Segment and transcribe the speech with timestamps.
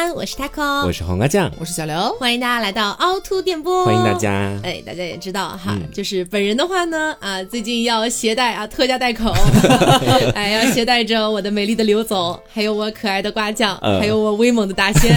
[0.00, 4.58] 安，我是 taco，我是黄瓜酱，我是小刘，欢迎大家来到凹凸电波，欢迎大家。
[4.62, 9.30] 哎，大家也知道哈，就是本人的话呢，啊，最近要携带啊特价带口，
[10.34, 15.14] 哎，要携带着我的美丽的刘总，还有我可爱的瓜酱，还有我威猛的大仙，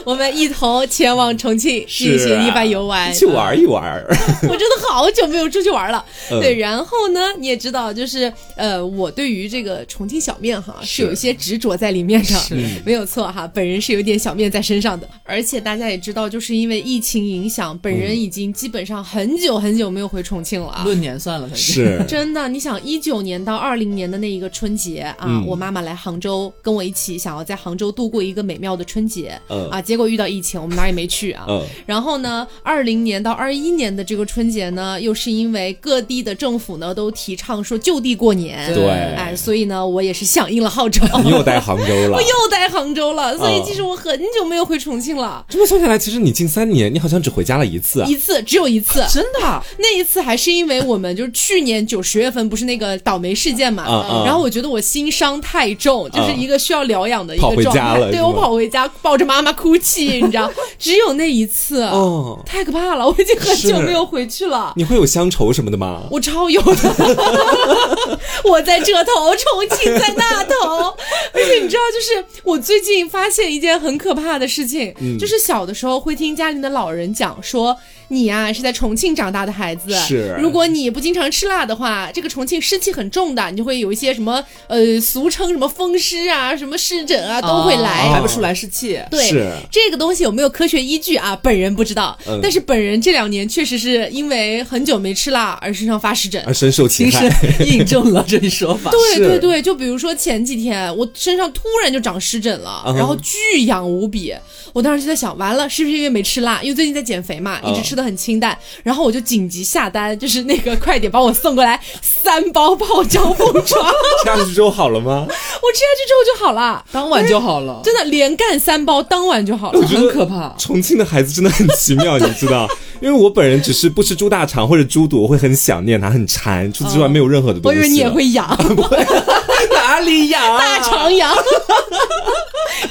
[0.04, 4.02] 我们一同前往重庆进行一番游玩，去玩一玩。
[4.48, 6.04] 我真的好久没有出去玩了。
[6.28, 12.40] 对，然后呢，你也知道，就是呃，我对于这个重庆小面哈是有一些执着在里面的，
[12.84, 15.08] 没有错哈，本人是有点小面在身上的。
[15.24, 20.82] 而且大家也知道，就是因为疫情影响，本人已经基本上很久很久没有回重庆了啊。
[20.84, 22.48] 论年算了，是 真的。
[22.48, 29.38] 你想，一九年到二零年的那一个春节啊，我妈妈来杭州跟我一起，想要在杭州度过一个美妙的春节
[29.70, 31.44] 啊，结果遇到疫情，我们哪也没去啊。
[31.48, 31.66] 嗯。
[31.84, 45.44] 然后呢，二零年到二一年的这个春节呢，又是因为各地的政府呢都提倡说就地过年，对，哎，所以呢，我也是响应了号召， 你又待杭州了， 我又待杭州了，所以其实我很久没有回重庆了。
[45.48, 49.62] 这么算下来，其实你近三年，你好像只回家了一次，一次，只有一次，真的。
[49.78, 53.84] 那一次还是因为我们就是去年九十月份不是那个倒霉事件嘛，
[54.24, 64.72] 然后我觉得我心伤太重，就是一个需要疗养的一个状态，对我跑回家抱着妈妈哭泣，你知道， 只有那一次，哦，太可怕了，我已经很久没有回去了。
[64.76, 66.02] 你会有乡愁什么的吗？
[66.10, 70.94] 我超有的， 我在这头，重庆在那头，
[71.32, 77.76] 而且你知道，就是我最近发现一件很可怕的事情，就是小的时候会听家里的老人讲说。
[78.12, 80.36] 你呀是在重庆长大的孩子，是。
[80.40, 89.00] 如果你不经常吃辣的话，这个重庆湿气很重的，你就会有一些什么呃，俗称什么风湿啊，什么湿疹啊，都会来，排不出来湿气。
[89.08, 89.30] 对，
[89.70, 91.38] 这个东西有没有科学依据啊？
[91.40, 97.30] 本人不知道，但是本人这两年确实是因为很久没吃辣而身上发湿疹，而深受其害，
[97.64, 98.90] 印证了这一说法。
[99.16, 104.34] 对对对，就比如说前几天我身上突然就长湿疹了，然后巨痒无比，
[104.72, 106.60] 我当时就在想，完了是不是因为没吃辣？
[106.60, 107.99] 因为最近在减肥嘛，一直吃的。
[108.02, 113.60] 很清淡，然后我就紧急下单，就是那个快点帮我送过来三包泡椒凤爪。
[113.62, 115.26] 吃 下去之后好了吗？
[115.28, 120.54] 我吃下去之后就好了，当晚就好了，真的连干三包，当晚就好了，很可怕。
[120.58, 122.68] 重庆的孩子真的很奇妙，你知道？
[123.00, 126.70] 因为我本人只是不吃猪大肠或者猪肚，我会很想念它，很馋。
[126.70, 127.78] 除此之外没有任何的东西。
[127.78, 128.46] 我以为你也会痒，
[129.90, 130.40] 哪里痒？
[130.56, 131.34] 大肠痒。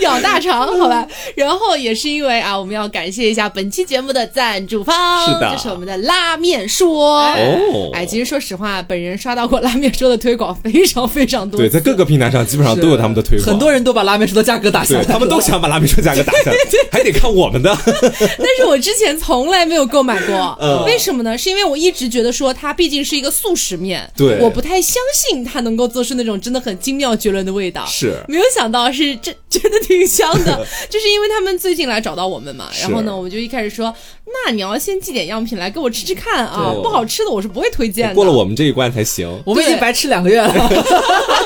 [0.02, 1.08] 咬大肠，好吧。
[1.36, 7.22] 然后也是因为啊，我们要感谢一下本期节目的赞助方，是的，这是我们的拉面说。
[7.32, 13.48] 哦，哎，其实说实话，本人刷到过拉面说的推广非常非常多，对，在各个平台上基本上都有他们的推广。
[13.48, 16.58] 很多人都把拉面说的价格打下来，他们都想把拉面说价格打下 来，
[16.92, 17.76] 还得看我们的。
[17.86, 21.38] 但是我之前从来没有购买过，为什么呢？
[21.38, 27.86] 是因为我一直觉得说它毕竟是一个速食面，对，我不太相信它能够做出那种真的很精妙绝伦的味道。
[27.86, 29.80] 是，没有想到是真真的。
[29.90, 33.92] 挺香的， 就是因为他们最近来找到我们嘛，然后呢，我们就一开始说，
[34.28, 40.54] 那你要先寄点样品来给我吃吃看啊，不好吃的我是不会推荐的，过了我们这一关才行，我们已经白吃两个月了。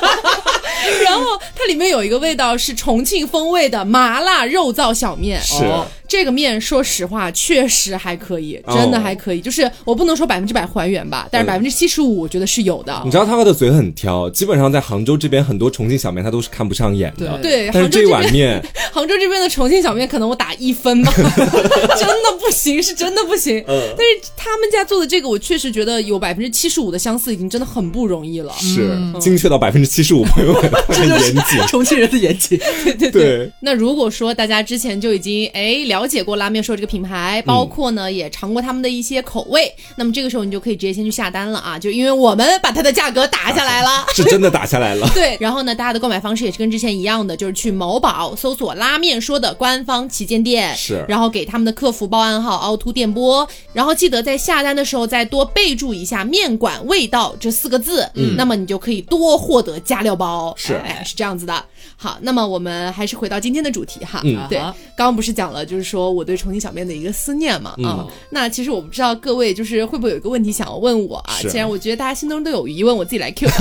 [1.14, 5.64] 然后它里面有一个味道是重庆风味的麻辣肉燥小面，是。
[6.06, 9.42] 这个面说实话确实还可以，真的还可以。
[9.42, 13.02] 就是我不能说百分之百还原吧，但是百分之七十五我觉得是有的。
[13.04, 17.40] 你知道他的嘴很挑，基本上在杭州这边很多重庆小面他都是看不上眼的。
[17.42, 18.64] 对，但是这碗面，
[18.94, 23.58] 杭州这边的重庆小面可能我打一分吧， 真的不行，是真的不行。
[23.68, 28.54] 嗯，但是他们家做的这个，我确实觉得有百分之七十五的相似，已经真的很不容易了。
[28.60, 30.72] 是精确到百分之七十五，朋友们，
[31.10, 32.58] 很严谨，重庆人的严谨。
[32.84, 33.52] 对对对。
[33.60, 41.78] 那如果说大家之前就已经哎了解过拉面说这个品牌，包括呢也尝过他们的一些口味，那么这个时候你就可以直接先去下单了啊！
[41.80, 45.10] 就因为我们把它的价格打下来了， 是真的打下来了。
[45.14, 60.54] 对，然后呢，大家的购买方式也是跟之前一样的，就是去某宝搜索“拉面说”的官方旗舰店，是，然后给他们的客服报暗号“凹凸电波”，然后记得在下单的时候再多备注一下“面馆味道”这四个字，嗯，那么你就可以多获得加料包。
[60.58, 61.66] 是，是这样子的。
[61.96, 64.22] 好，那么我们还是回到今天的主题哈。
[64.24, 67.76] 嗯，对，刚刚不是讲了，就是说我对重庆小面的一个思念嘛。
[67.84, 71.36] 啊，那其实我不知道各位就是会不会有一个问题想要问我啊？
[71.50, 73.48] 既然我觉得大家心中都有疑问，我自己来 Q。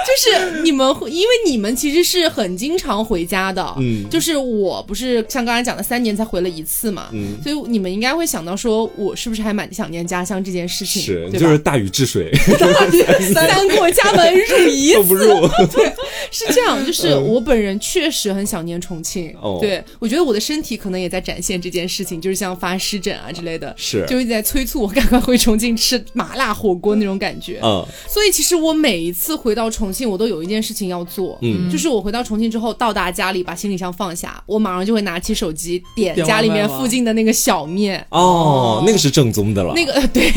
[0.00, 3.74] 就是你们，因为你们其实是很经常回家的。
[3.78, 7.08] 嗯，就是我不是像刚才讲的三年才回了一次嘛。
[7.12, 11.00] 嗯，所以你们应该会想到说，我是不是还蛮想念家乡这件事情？
[11.02, 12.32] 是，就是大禹治水，
[13.32, 15.02] 三过家门入一次。
[15.06, 15.48] 不入。
[15.72, 15.92] 对，
[16.30, 19.34] 是这样，就是我本人确实很想念重庆。
[19.40, 27.60] 哦对我觉得我的身体可能也在展现这件事情，就是像发湿疹啊之类的，是就一直在催促我赶快回重庆吃麻辣火锅那种感觉。
[27.62, 38.04] 嗯，所以其实我每一次回到重庆，我都有一件事情要做，嗯就是我回到重庆之后，到达家里把行李箱放下，我马上就会拿起手机点点家里面附近的那个小面。
[38.10, 39.72] 哦，那个是正宗的了。
[39.74, 40.30] 那个呃 对，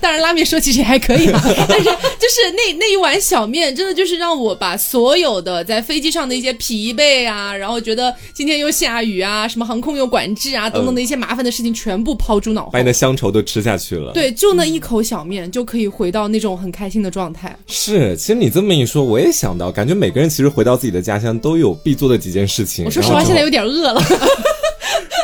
[0.00, 12.78] 当然拉面说其实也还可以嘛，但是就是那那一碗小面，真的就是让我把所有的在飞机上的一些疲惫啊，然后觉得今天又下雨啊，什么航空又管制啊等等的一些麻烦的事情全部抛诸脑后把。
[12.78, 17.56] 你的乡愁都吃下去了。，对，就那一口小面就可以回到那种很开心的状态。
[17.66, 18.16] 是。
[18.16, 22.84] 其实你这么一说，我也想到，感觉每个人其实回到自己的家乡都有必做的几件事情。
[22.84, 24.02] 我说实话，现在有点饿了。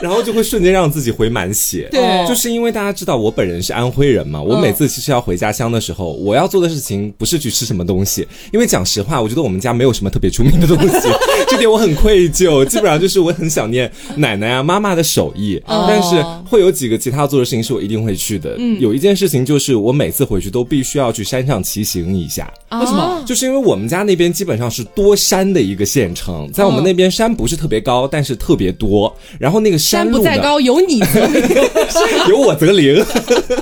[0.02, 1.88] 然后就会瞬间让自己回满血。
[1.90, 11.08] 对嗯就是因为大家知道我本人是安徽人嘛，我每次其实要回家乡的时候，我要做的事情不是去吃什么东西，因为讲实话，我觉得我们家没有什么特别出名的东西，
[11.48, 12.64] 这点我很愧疚。
[12.64, 18.56] 基本上就是我很想念奶奶啊、妈妈的手艺，哦但是会有几个其他做的事情是我一定会去的。
[18.58, 22.52] 嗯有一件事情就是我每次回去都必须要去山上骑行一下。
[22.72, 29.14] 为什么啊就是因为我们家那边基本上是多山的一个县城，在我们那边山不是特别高，但是特别多。
[29.38, 31.42] 然后那个山，不在高，有你则灵。
[32.28, 33.04] 有我则灵。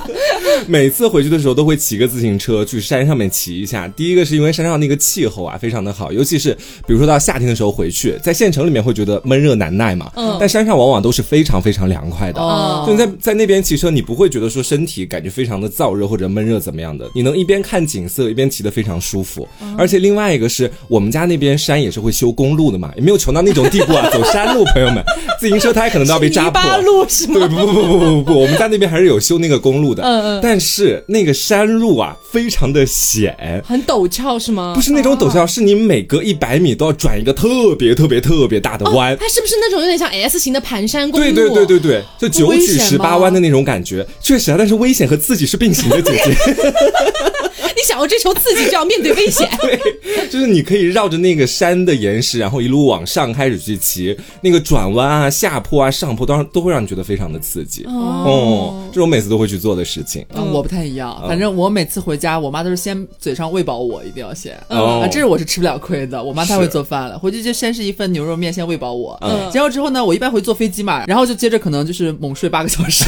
[0.67, 3.87] 每次回去的时候都会骑个自行车去山上面骑一下。
[3.89, 6.55] 第一个是因为山上那个气候啊非常的好，尤其是
[6.87, 12.41] 比如说到夏天的时候回去，在县城里面会觉得闷热难耐嘛，嗯但山上往往都是非常非常凉快的。
[12.41, 19.47] 哦就你在在那边骑车，你不会觉得说身体感觉非常的燥热或者闷热怎么样的，你能一边看景色一边骑得非常舒服。
[19.77, 25.05] 而且另外一个是我们家那边山也是会修公路的嘛，也没有穷到那种地步啊，走山路，朋友们，
[25.39, 26.61] 自行车胎可能都要被扎破。
[26.85, 27.35] 路是吗？
[27.35, 33.63] 对，不不不不不不，我们家那边还是有修那个公路的，嗯嗯但是那个山路啊，非常的险。
[33.67, 34.73] 很陡峭是吗？
[34.75, 39.17] 不是那种陡峭，是你每隔一百米都要转一个特别特别特别大的弯。
[39.19, 41.27] 它是不是那种有点像 S 型的盘山公路？
[41.33, 46.35] 对对对对对，就九曲十八弯的那种感觉，确实啊，但是危险和刺激是并行的，姐姐。
[47.77, 49.49] 你想要追求刺激，就要面对危险。
[49.61, 57.85] 对，就是你可以绕着那个山的岩石，然后一路往上开始去骑，那个转弯啊、下坡啊、上坡，当然都会让你觉得非常的刺激。
[57.85, 60.25] 哦，这是我每次都会去做的事情。
[60.35, 64.55] 嗯，我不太一样，反正我每次回家，我妈都是先嘴上喂饱我，一定要先。
[64.69, 73.05] 哦啊，这是我是吃不了亏的，我妈太会做饭了，回去就先是一份牛肉面，先喂饱我，嗯然后之后呢，我一般会坐飞机嘛，然后就接着可能就是猛睡八个小时，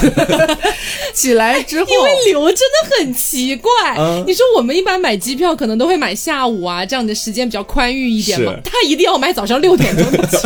[1.14, 8.54] 起来之后，因为流真的很奇怪，嗯你说我们一般买机票可能都会买下午啊，这样的时间比较宽裕一点嘛。
[8.64, 10.38] 他一定要买早上六点钟的机，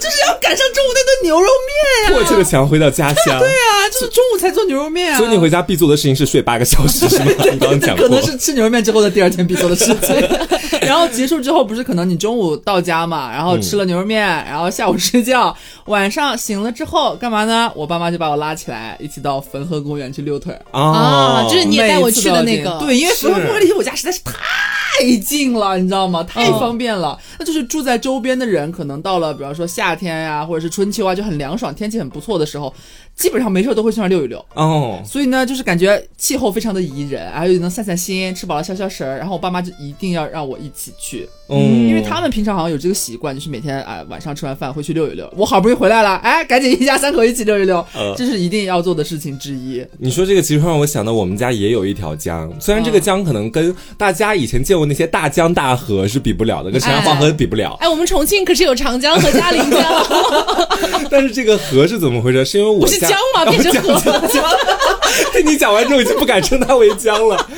[0.00, 3.38] 就是要赶上中午那顿牛肉面呀、迫切的想要回到家乡。
[3.38, 5.18] 对对啊，就是中午才做牛肉面啊。
[5.18, 7.26] 所以你回家必做的事情是睡八个小时，是吗？
[7.52, 8.22] 你刚刚讲过可能。
[8.22, 10.28] 是吃牛肉面之后的第二天必做的事情。
[10.82, 15.54] 然后结束之后，不是可能你中午到家嘛，然后吃了牛肉面，然后下午睡觉，
[15.86, 17.70] 晚上醒了之后干嘛呢？
[17.74, 20.60] 我爸妈就把我拉起来，一起到汾河公园去遛腿儿。
[20.78, 24.32] 啊就是你也带我去的那个对，因为汾河公园离我家实在是太
[25.22, 26.22] 近了，你知道吗？
[26.24, 27.18] 太方便了。
[27.38, 32.74] 那就是住在周边的人，可能到了比方说夏天呀、或者是春秋啊，就很凉爽，天气很不错的时候，
[33.16, 34.44] 基本上没事都会去那儿溜一溜。
[34.54, 39.18] 哦，所以呢，就是感觉气候非常的宜人，然后又能散散心，吃饱了消消食儿。
[39.18, 45.30] 然后我爸妈就一定要让我一起去，嗯，因为他们平常好像有这个习惯，就是每天哎晚上吃完饭会去溜一溜。
[45.36, 49.84] 我好不容易回来了，哎，赶紧一家三口一起溜一溜，呃这是一定要做的事情之一。
[49.98, 59.82] 你说这个其实让我想到我们家也有一条江，虽然这个江可能跟大家以前见过那些大江大河是比不了的，跟长江黄河比不了，哎，我们重庆可是有长江和嘉陵江，
[61.10, 62.40] 但是这个河是怎么回事？
[62.44, 63.16] 是因为我家
[63.46, 64.00] 不是江吗？
[64.00, 64.10] 变成河
[64.42, 64.89] 了。
[65.32, 67.48] 听 你讲完之后，已经不敢称它为江了。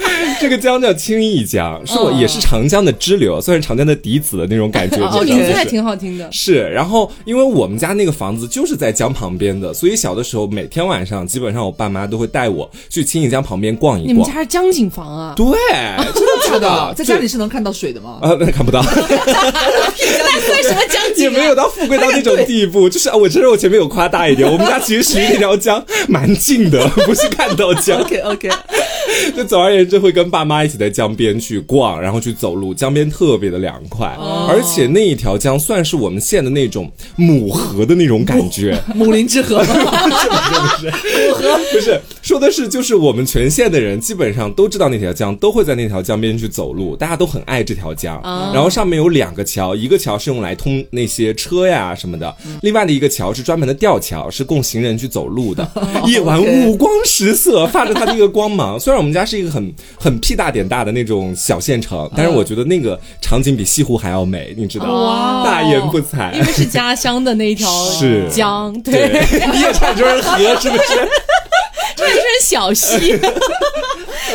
[0.41, 4.97] 这个江叫青弋江，是我嗯也是长江的支流，算是长江的嫡子的那种感觉。
[4.97, 6.29] 哦这这个就是名字还挺好听的。
[6.31, 14.09] 是，然后因为我们家那个房子就是在江旁边的，所以小的时候每天晚上基本上我爸妈都会带我去青弋江旁边逛一逛。
[14.09, 15.35] 你们家是江景房啊？
[15.37, 15.47] 对，
[16.15, 18.19] 真的是的， 在家里是能看到水的吗？
[18.23, 22.89] 啊，那看不到，那算什么江景、没有到富贵到那种地步。
[22.89, 28.01] 就是啊，我承认我前面有夸大一点，我们家其实离那条江蛮近的，不是看到江。
[28.01, 28.49] OK OK，
[29.37, 34.07] 就总而言之，会跟爸妈一起在江边去逛，然后去走路，江边特别的凉快，
[34.49, 38.79] 而且那一条江算是我们县的那种母河的那种感觉。
[38.95, 40.91] 母林之河， 不是，
[41.73, 48.19] 不是，说的是就是我们全县的人基本上都知道那条江，都会在那条江边去走路，大家都很爱这条江。
[48.21, 55.67] 啊然后上面有两个桥，一个桥是用来通那些车呀什么的，另外的一个桥是专门的吊桥，是供行人去走路的。
[56.07, 58.79] 夜晚五光十色，发着它的一个光芒。
[58.81, 65.43] 虽然我们家是一个很很屁大点大的那种小县城，但是我觉得那个场景比西湖还要美，你知道吗？
[65.43, 66.41] 哇大言不惭因。
[66.41, 71.09] 为是家乡的那一条是江，对，对，你也唱成河是不是？
[71.97, 73.19] 这是小溪。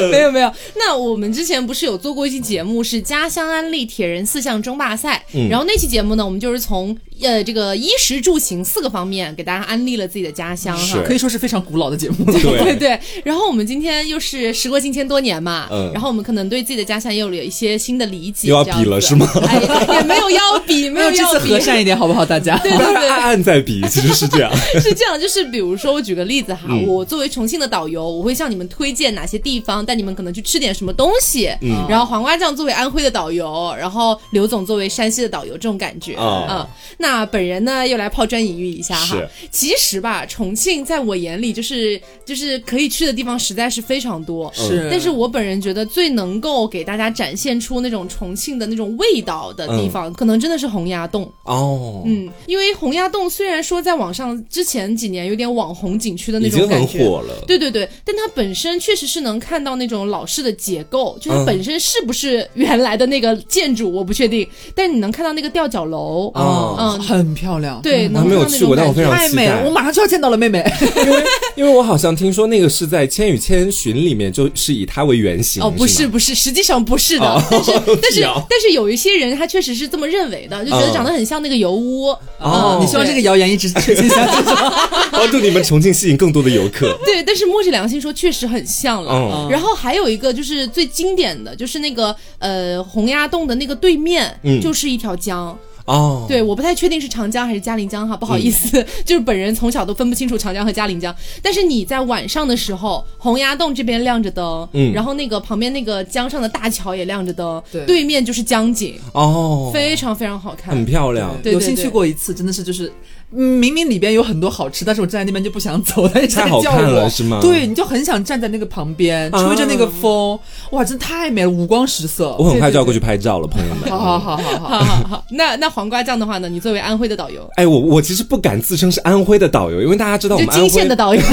[0.11, 11.01] 没有没有，那我们之前不是有做过一期节目，是家乡安利铁人四项争霸赛，嗯然后那期节目呢，我们就是从呃这个衣食住行四个方面给大家安利了自己的家乡哈是。
[11.01, 12.33] 可以说是非常古老的节目了。
[12.33, 19.27] 对对对，然后我们今天又是时过境迁多年嘛，嗯然后我们可能对自己的家乡也有了一些新的理解，又要这样比了是吗？
[19.47, 19.59] 哎，
[19.95, 22.25] 也没有要比，没 没有要比，次和善一点好不好？
[22.25, 24.51] 大家对对对， 暗暗在比，其实是这样。
[24.81, 31.47] 是这样，就是比如说，我举个例子哈，嗯我作为重庆的导游，我会向你们推荐哪些地方，带你们可能去吃点什么东西。
[31.61, 36.15] 嗯然后黄瓜酱作为安徽的导游，然后刘总作为山西的导游，这种感觉。
[36.15, 36.67] 哦嗯，
[36.97, 39.29] 那本人呢又来抛砖引玉一下哈是。
[39.49, 44.51] 其实吧，重庆在我眼里就是就是可以去的地方实在是非常多。
[44.53, 51.31] 是，但是我本人觉得最能够给大家展现出那种重庆的那种味道的地方，可能真的是洪崖洞。
[51.43, 57.33] 哦，嗯，因为洪崖洞虽然说在网上之前几年有点网红景区的那已经很种感觉，火了。
[57.47, 70.63] 对对对，但它本身确实是能看到那种老式的结构，就是嗯本身是不是原来的那个建筑我不确定，但你能看到那个吊脚楼，哦嗯，很漂亮，对，嗯能我还没有看到那去过但我种感觉非常期待太美了，我马上就要见到了妹妹。
[71.05, 71.23] 因为
[71.55, 75.61] 因为我好像听说那个是在《千与千寻》里面，就是以它为原型。
[75.63, 82.07] 哦，不是不是，实际上不是的，哦但是但是但是有一些人他确实是这么认为的，就觉得嗯长得很像那个油屋。
[82.39, 84.43] 哦你希望这个谣言一直确信下去？
[85.11, 86.95] 帮助你们重庆吸引更多的游客。
[87.05, 89.11] 对，但是摸着良心说，确实很像了。
[89.13, 95.57] 嗯然后还有一个就是最经典的，就是那个呃洪崖洞的那个对面，嗯就是一条江。
[95.85, 101.15] 哦，对，我不太确定是长江还是嘉陵江哈，不好意思， 就是本人从小都分不清楚长江和嘉陵江。
[101.41, 110.83] 但是你在晚上的时候，洪崖洞这边亮着灯，嗯然后那个旁边那个江上的大桥也亮着灯，对面就是江景，哦，非常非常好看很。
[110.83, 111.33] 漂亮。
[111.41, 112.91] 对对有幸去过一次，真的是就是。
[113.35, 117.39] 嗯明明里边有很多好吃，但是我站在那边就不想走，他一直在叫太好看了我，是吗？
[117.41, 119.45] 对，你就很想站在那个旁边，啊。
[119.45, 120.39] 吹着那个风，
[120.71, 122.33] 哇，真太美了，五光十色。
[122.39, 123.89] 我很快就要过去拍照了，朋友们。
[123.89, 126.47] 好好好好好，好好好，那那黄瓜酱的话呢？
[126.47, 131.21] 你作为安徽的导游，哎，我我其实不敢自称是安徽的导游，因为大家知道我就们安徽金县的导游，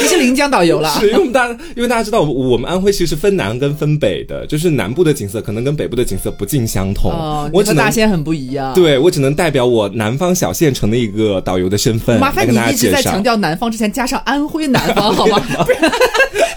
[0.00, 0.90] 你是临江导游啦。
[1.00, 7.10] 是因为我们大家，因为大家知道，我们安徽其实是分南跟分北的，就是南部的景色可能跟北部的景色不尽相同。
[7.10, 13.22] 哦，我只能你和大仙很不一样。，对我只能代表我南方小县城的一个导游的身份麻烦你一直在强。
[13.22, 15.38] 调南方之前加上安徽南方好吗？
[15.64, 15.92] 不然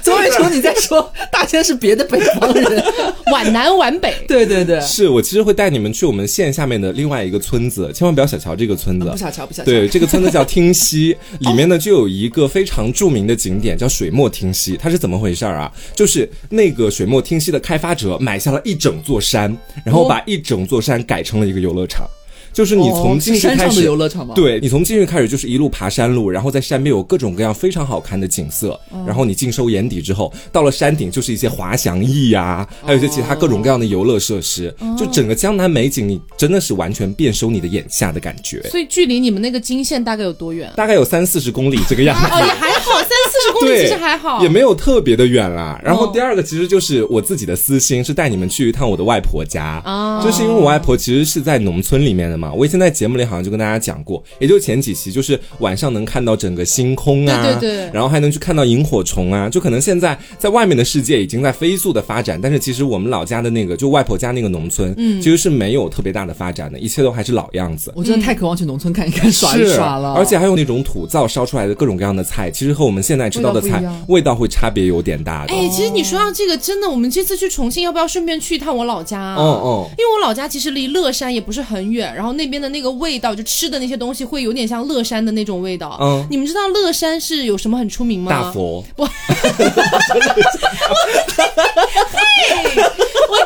[0.02, 2.84] 总有一种你在说大仙是别的北方人。
[3.32, 4.14] 皖南皖北。
[4.28, 9.08] 对对对，是我其实会带你们去我们县下面的另外一个村子，千万不要小瞧这个村子。
[9.10, 9.66] 不小瞧不小瞧。
[9.66, 14.78] 对，这个村子叫听溪，里面呢就有一个非常著名的景点叫水墨汀溪。
[14.78, 15.72] 它是怎么回事儿啊？
[15.96, 22.08] 就是那个水墨汀溪的开发者买下了一整座山，然后把一整座山改成了一个游乐场。
[22.56, 38.64] 就是你从进去开始，哦是山上的游乐场吗？，对你从进去开始就是一路爬山路，然后在山边有各种各样非常好看的景色，然后你尽收眼底之后，到了山顶就是一些滑翔翼呀、还有一些其他各种各样的游乐设施，就整个江南美景，你真的是完全遍收你的眼下的感觉。
[38.70, 40.72] 所以距离你们那个金县大概有多远？
[40.78, 42.26] 大概有三四十公里这个样子。
[42.32, 45.78] 哦，也还好，三四十公里，其实还好，也没有特别的远啦。
[45.84, 49.82] 然后哦第二个其实就是我自己的私心，是带你们去一趟我的外婆家。
[49.84, 67.92] 啊就是因为我外婆其实是在农村里面的嘛，我以前在节目里好像就跟大家讲过，也就前几期，就是晚上能看到整个星空啊，对对对然后还能去看到萤火虫啊，就可能现在在外面的世界已经在飞速的发展，但是其实我们老家的那个就外婆家那个农村，嗯，其实是没有特别大的发展的，一切都还是老样子。
[67.96, 70.14] 我真的太渴望去农村看一看、耍一耍了。
[70.14, 75.54] 而且还有那种土灶烧出来的各种各样的菜，其实和我们现在吃到的菜味道会差别有点大的。
[75.54, 79.36] 哎，其实你说到这个，真的，我们这次去重庆，要不要顺便去一趟我老家啊？
[79.36, 85.98] 哦哦因为我老家其实离乐山也不是很远，然后那边的那个味道，就吃的那些东西，会有点像乐山的那种味道。
[86.02, 88.32] 嗯你们知道乐山是有什么很出名吗？
[88.32, 89.08] 大佛， 我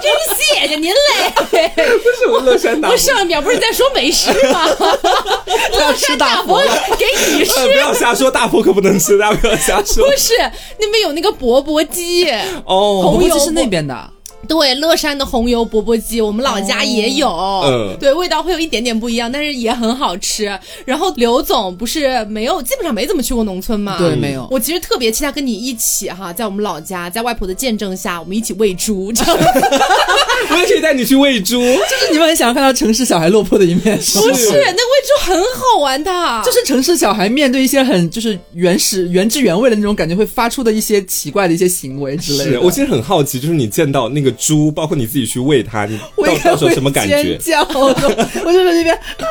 [0.02, 1.72] 真是谢谢您嘞！
[1.76, 4.66] 不是我乐山大我上一秒不是在说美食吗？
[5.72, 6.62] 乐山大佛
[6.98, 7.60] 给你吃。
[7.60, 10.34] 呃不要瞎说，大佛可不能吃，大家不要瞎说不是，
[10.80, 12.30] 那边有那个钵钵鸡，
[12.66, 13.02] 哦。
[13.04, 14.14] 红油是那边的。
[14.50, 20.52] 对，乐山的红油钵钵鸡，我们老家也有，嗯对，味道会有一点点不一样，但是也很好吃。
[20.86, 24.48] 然后刘总不是没有，基本上没怎么去过农村嘛，对，没有。
[24.50, 29.38] 我其实特别期待跟你一起哈，在我们老家，在外婆的见证下，我们一起喂猪，这样
[30.52, 31.60] 我也可以带你去喂猪。
[31.62, 42.52] 就是你们很想要看到城市小孩落魄的一面，是 不是那个喂猪很好玩的，就是城市小孩面对一些很就是原始原汁原味的那种感觉，会发出的一些奇怪的一些行为之类的。
[42.54, 47.38] 是我其实很好奇，就是你见到那个猪，包括你自己去喂它，你我到到时候什么感觉尖？
[47.40, 49.26] 叫， 我就在那边啊，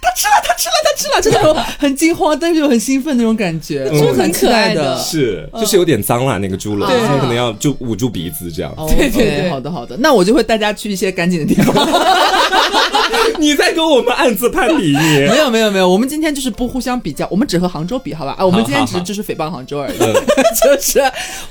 [0.00, 8.72] 他他吃了，他吃了，他吃了，就那种 很惊慌，但是又很兴奋那种感觉，嗯就很可爱的是，就是有点脏了，那个猪笼，对所以可能要就捂住鼻子这样。
[8.76, 11.74] 哦对对对好的好的，那我就会带大家去一些干净的地方。
[13.38, 14.92] 你在跟我们暗自攀比。
[14.92, 18.34] 没有没有没有，我们今天就是不互相比较，我们只和杭州比，好吧？
[18.38, 19.96] 啊，我们今天只是就是诽谤杭州而已。
[19.98, 20.14] 嗯
[20.62, 21.00] 就是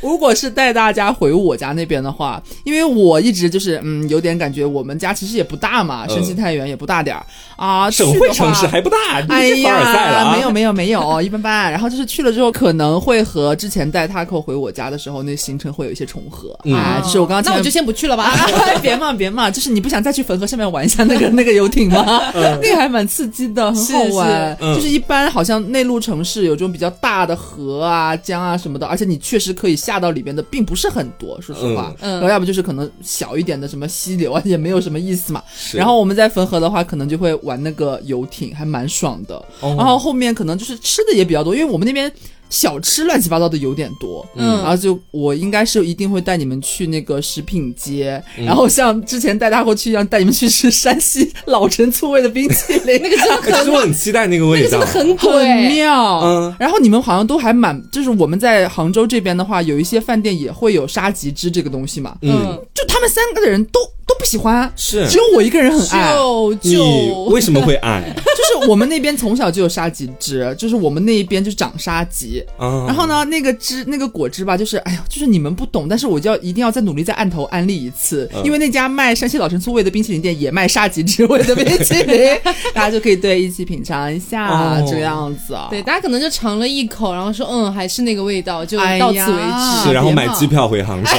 [0.01, 7.25] 如果是带大家回我家那边的话，因为我一直就是嗯有点感觉我们家其实也不大嘛，嗯山西太原也不大点儿
[7.55, 10.35] 啊，省会城市还不大，你哎是凡尔赛了呀，啊！
[10.35, 11.71] 没有没有没有， 一般般。
[11.71, 16.57] 然后就是去了之后，可能会和之前带 Taco 回我家的时候，那行程会有一些重合。
[16.65, 18.23] 嗯哎，就是我刚刚那我就先不去了吧。
[18.25, 18.45] 啊，
[18.81, 22.03] 别嘛别嘛，就是你不想再去汾河上面玩一下那个那个游艇吗？
[22.33, 24.27] 那个还蛮刺激的，很好玩。
[24.51, 31.93] 是嗯就是一般好像内陆城市有这种比较大的河啊、江啊什么的，而且你确实可以下到里边的并不是很多，说实话。
[32.01, 35.41] 然后要不就是可能小一点的什么溪流啊，也没有什么意思嘛。
[35.73, 39.35] 然后我们在汾河的话，可能就会玩那个游艇，还蛮爽的。
[39.61, 42.11] 哦然后后面可能就是吃的也比较多，因为我们那边。
[42.49, 44.57] 小吃乱七八糟的有点多，嗯。
[44.57, 48.45] 然后就我应该是一定会带你们去那个食品街，嗯。
[48.45, 54.79] 然后像之前带大过去一样，带你们去吃山西老陈醋味的冰淇淋， 那个真的很其实我很期待那个味道。
[54.79, 56.21] 很很贵，妙。
[56.21, 56.55] 嗯。
[56.59, 65.07] 然后你们好像都还蛮，就是我们在杭州这边的话，有一些饭店也会有沙棘汁这个东西嘛，嗯，就他们三个的人都都不喜欢，是。
[65.07, 66.13] 只有我一个人很爱。
[66.13, 68.03] 就你就为什么会爱？
[68.15, 72.36] 就是我们那边从小就有沙棘汁，就是我们那一边就长沙棘。
[72.57, 72.85] 啊？
[72.87, 82.37] 然后呢，那个汁那个果汁吧，就是哎呀，就是你们不懂，但是我就要一定要再努力再按头安利一次，嗯因为那家卖山西老陈醋味的冰淇淋店也卖沙棘汁味的冰淇淋，
[82.73, 85.67] 大家就可以对一起品尝一下、哦这个样子啊。
[85.69, 89.87] 对，大家可能就尝了一口，然后说嗯，还是那个味道，就到此为止。
[89.87, 91.11] 是，然后买机票回杭州。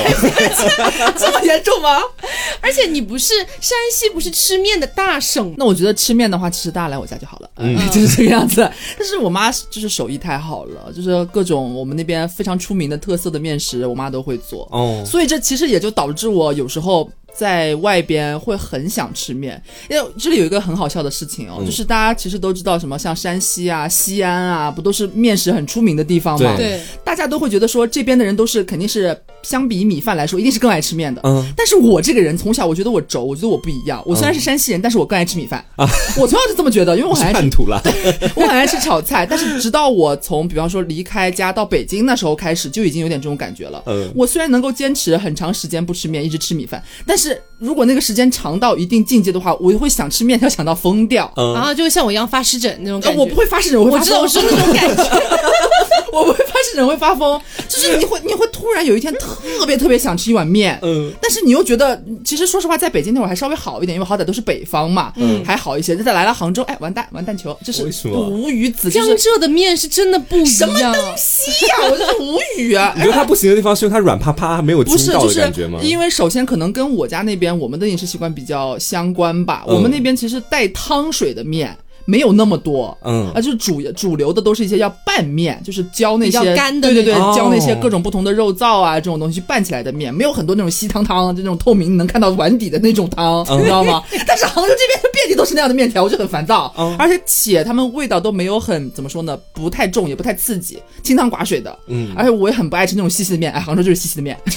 [1.18, 1.98] 这么严重吗？
[2.60, 5.54] 而且你不是山西，不是吃面的大省？
[5.56, 8.68] 那我觉得吃面的话，其实大家来我家就好了，嗯嗯， 就是这个样子。
[8.98, 14.68] 但是我妈就是手艺太好了，就是各种我们那边非常出名的特色的面食，我妈都会做。
[14.70, 19.62] 哦，所以这其实也就导致我有时候在外边会很想吃面。
[19.88, 26.56] 因为这里有一个很好笑的事情哦，嗯就是大家其实都知道什么像山西啊、西安啊，不都是面食很出名的地方吗？
[26.56, 31.20] 对对，大家都会觉得说这边的人都是肯定是相比米饭来说，一定是更爱吃面的。
[31.24, 34.02] 嗯，但是我这个人从小我觉得我轴，我觉得我不一样。
[34.04, 35.88] 我虽然是山西人，但是我更爱吃米饭啊。
[36.16, 37.80] 我从小就这么觉得，因为我很爱吃 叛徒了。
[38.36, 43.82] 我很爱吃炒菜，但是直到我从比方说离开家到北京那时候开始，就已经有点这种感觉了。
[43.86, 51.30] 嗯我虽然能够坚持很长时间不吃面，一直吃米饭，但是如果那个时间长到一定境界的话，我就会想吃面条想到疯掉。
[51.36, 53.20] 嗯然后就像我一样发湿疹那种呃感觉。
[53.20, 55.02] 我不会发湿疹，我会发我知道，我说的那种感觉。
[56.10, 65.94] 我不会发湿疹，会发疯，就是你会你会突然有一天特别特别想吃一碗面，嗯，但是你又觉得，其实说实话，在北京那会儿还稍微好一点，因为好歹都是北方嘛，嗯，还好一些。
[65.96, 72.92] 再来了杭州，哎，完蛋完蛋球，就是为什么无语子，江浙的面是真的不一样什么东，西呀，我就是无语啊。
[72.96, 75.78] 你觉得它不行的地方是因为它软趴趴，没有不是，筋道就是的感觉吗？
[75.82, 79.64] 因为首先可能跟我家那边我们的饮食习惯比较相关吧。
[79.66, 81.76] 嗯我们那边其实带汤水的面
[82.08, 83.30] 没有那么多，嗯。
[83.34, 93.58] 啊，就是主主流的都是一些要拌面，就是浇那些干的对对对，浇那些哦各种不同的肉燥啊这种东西拌起来的面，没有很多那种稀汤汤，就那种透明能看到碗底的那种汤，嗯。
[93.60, 94.02] 你知道吗？
[94.26, 102.08] 但是杭州这边遍地都是那样的面条，我就很烦躁，嗯而且且他们味道都没有很怎么说呢，不太重也不太刺激，清汤寡水的，嗯。
[102.16, 104.34] 而且我也很不爱吃那种细细的面，哎，杭州就是细细的面，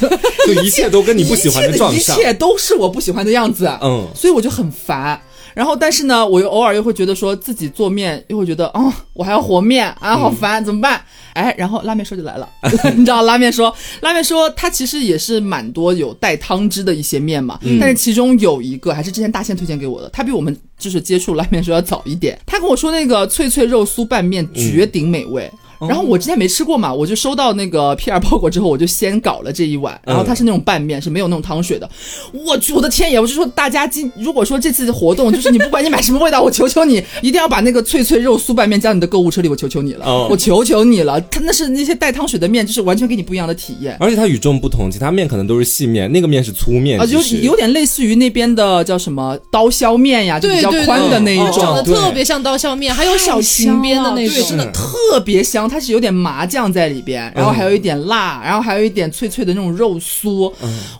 [0.48, 2.22] 就一切都跟你不喜欢的撞上 一。
[2.22, 4.08] 切都是我不喜欢的样子，嗯。
[4.16, 5.20] 所以我就很烦。
[5.54, 11.02] 然后，但是呢，我又偶尔又会觉得说自己做面，又会觉得，哦，我还要和面啊，好烦，怎么办？
[11.34, 12.50] 哎，然后拉面说就来了，
[12.96, 25.50] 你知道拉面说，拉面说它其实也是蛮多有带汤汁的一些面嘛，但是其中有一个还是之前大仙推荐给我的，他比我们就是接触拉面说要早一点，他跟我说那个脆脆肉酥拌面绝顶美味。
[25.88, 31.90] 然后我之前没吃过嘛，我就收到那个 PR 包裹之后，我就先搞了这一碗，然后它是那种拌面，是没有那种汤水的。
[32.34, 33.20] 我去，我的天爷！
[33.20, 41.20] 我就说大家今如果说这次活动就是你不管你买什么味道，我求求你一定要把那个脆脆肉酥拌面加你的购物车里，我求求你了，哦我求求你了。
[41.22, 43.98] 它那是那些带汤水的面，就是完全给你不一样的体验。
[44.00, 54.58] 而且它与众不同，其他面可能都是细面，那个面是粗面，啊，就是有点类似于那边的叫什么刀削面呀，就比较宽的那一对种，长得特别像刀削面，还有小裙边的那种，真。
[54.58, 60.52] 的特别香，它是有点麻酱在里边，然后还有一点辣，然后还有一点脆脆的那种肉酥，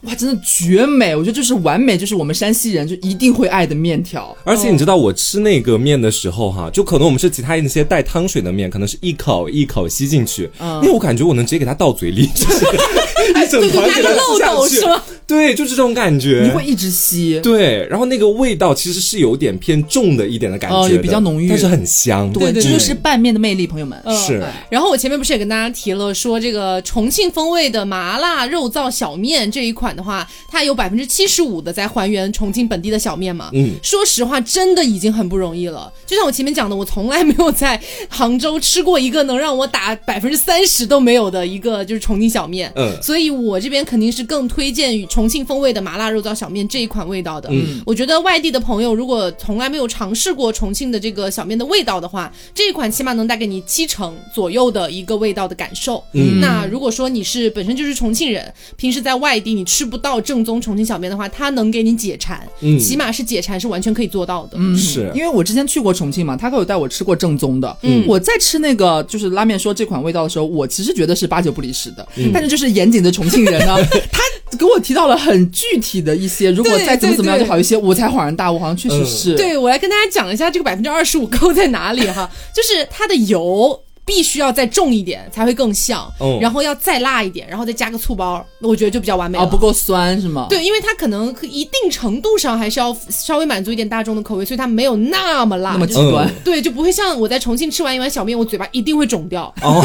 [0.04, 1.14] 哇，真的绝美！
[1.14, 4.34] 我觉得就是完美，就是我们山西人就一定会爱的面条。
[4.46, 12.66] 而且你知道我吃那个面的时候哈，就可能我们是其他那些带汤水的面，可能是一口一口吸进去，嗯因为我感觉我能直接给它倒嘴里，就是
[13.44, 15.04] 一整团给它漏斗是吗？
[15.28, 16.42] 对，就是这种感觉。
[16.44, 22.32] 你会一直吸，对，然后那个味道其实是有点偏重的一点的感觉的，哦也比较浓郁但是很香。
[22.34, 24.02] 对这就是拌面的魅力，朋友们。
[24.06, 33.50] 嗯是然后我前面不是也跟大家提了，说这个重庆风味的麻辣肉燥小面这一款的话，它有百分之七十五的在还原重庆本地的小面嘛。
[33.54, 35.92] 嗯说实话，真的已经很不容易了。
[36.06, 42.72] 就像我前面讲的，我从来没有在杭州吃过一个能让我打百分之三十都没有的一个就是重庆小面。
[42.76, 47.50] 嗯所以我这边肯定是更推荐于重庆风味的麻辣肉燥小面这一款味道的。
[47.52, 56.04] 嗯我觉得外地的朋友如果从来没有尝试过重庆的这个小面的味道的话，这一款起码能带给你七成左右的一个味道的感受。
[56.14, 64.58] 嗯那如果说你是本身就是重庆人，平时在外地你吃不到正宗重庆小面的话，它能给你解馋，嗯起码是解馋是完全可以做到的。
[64.58, 67.78] 嗯，是因为我之前去过重庆嘛，他可有带我吃过正宗的。
[67.84, 72.08] 嗯我在吃那个就是拉面说这款味道的时候，我其实觉得是八九不离十的。
[72.18, 73.76] 嗯但是就是严谨的重庆人呢，
[74.12, 74.22] 他
[74.58, 79.36] 给我提到了很具体的一些，如果再怎么怎么样就好一些，我才恍然大悟，好像确实嗯是。
[79.36, 83.80] 对，我来跟大家讲一下这个百分之二十五高在哪里哈，就是它的油。
[84.14, 89.46] 必须要再重一点才会更像，嗯然后要再辣一点，然后再加个醋包，我觉得就比较完美了。
[89.46, 96.28] 啊，不够酸是吗？，对，因为它可能一定程度上还是要稍微满足一点大众的口味，所以它没有那么辣，那么就是极端。
[96.28, 99.44] 嗯对，就不会像我在重庆吃完一碗小面，我嘴巴一定会肿掉。
[99.62, 99.82] 哦，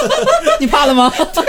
[0.58, 1.12] 你怕了吗？
[1.34, 1.44] 对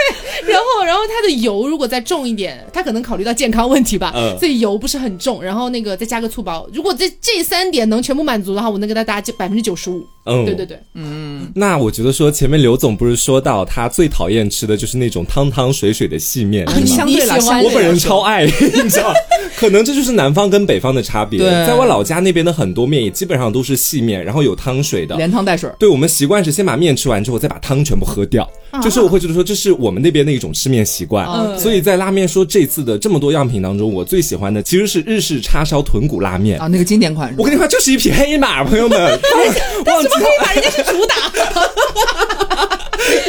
[0.46, 5.42] 然后，然后它的油如果再重一点，它可能考虑到健康问题吧，嗯所以油不是很重。
[5.42, 10.06] 然后那个再加个醋包，如果这这三点能全部满足的话，我能给它打百分之九十五。
[10.26, 16.86] 嗯，对对对，嗯那我觉得说前面刘总不是说到他最讨厌吃的就是那种汤汤水水的细面，是吗？
[16.88, 19.14] 相对来说，我本人超爱， 你知道，
[19.56, 21.40] 可能这就是南方跟北方的差别。
[21.40, 25.16] 对在我老家那边的很多面也基本上都是细面，然后有汤水的。
[25.16, 25.70] 连汤带水。
[25.80, 28.50] 对我们习惯是先把面吃完之后，再把汤全部喝掉，
[28.82, 31.28] 就是我会觉得说这是我们那边的一种吃面习惯。
[31.28, 36.60] 嗯所以在拉面说这次的这么多样品当中，我最喜欢的其实是日式叉烧豚骨拉面。
[36.60, 39.00] 啊，那个经典款我跟你说，就是一匹黑马，朋友们，
[39.86, 40.54] 忘记什么黑马？
[40.54, 41.16] 人家是主打。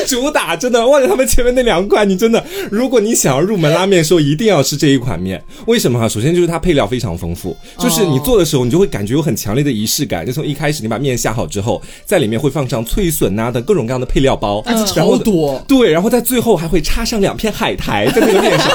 [0.08, 5.42] 主打真的忘记他们前面那两款，你真的，如果你想要入门拉面的时候，一定要吃这一款面。
[5.66, 6.08] 为什么哈？
[6.08, 10.24] 首先就是它配料非常丰富，就是你做的时候，你就会感觉有很强烈的仪式感。
[10.24, 18.68] 就从一开始你把面下好之后，在里面会放上脆笋呐、的各种各样的配料包，而且然后超多对，然后在最后还会插上两片海苔在那个面上，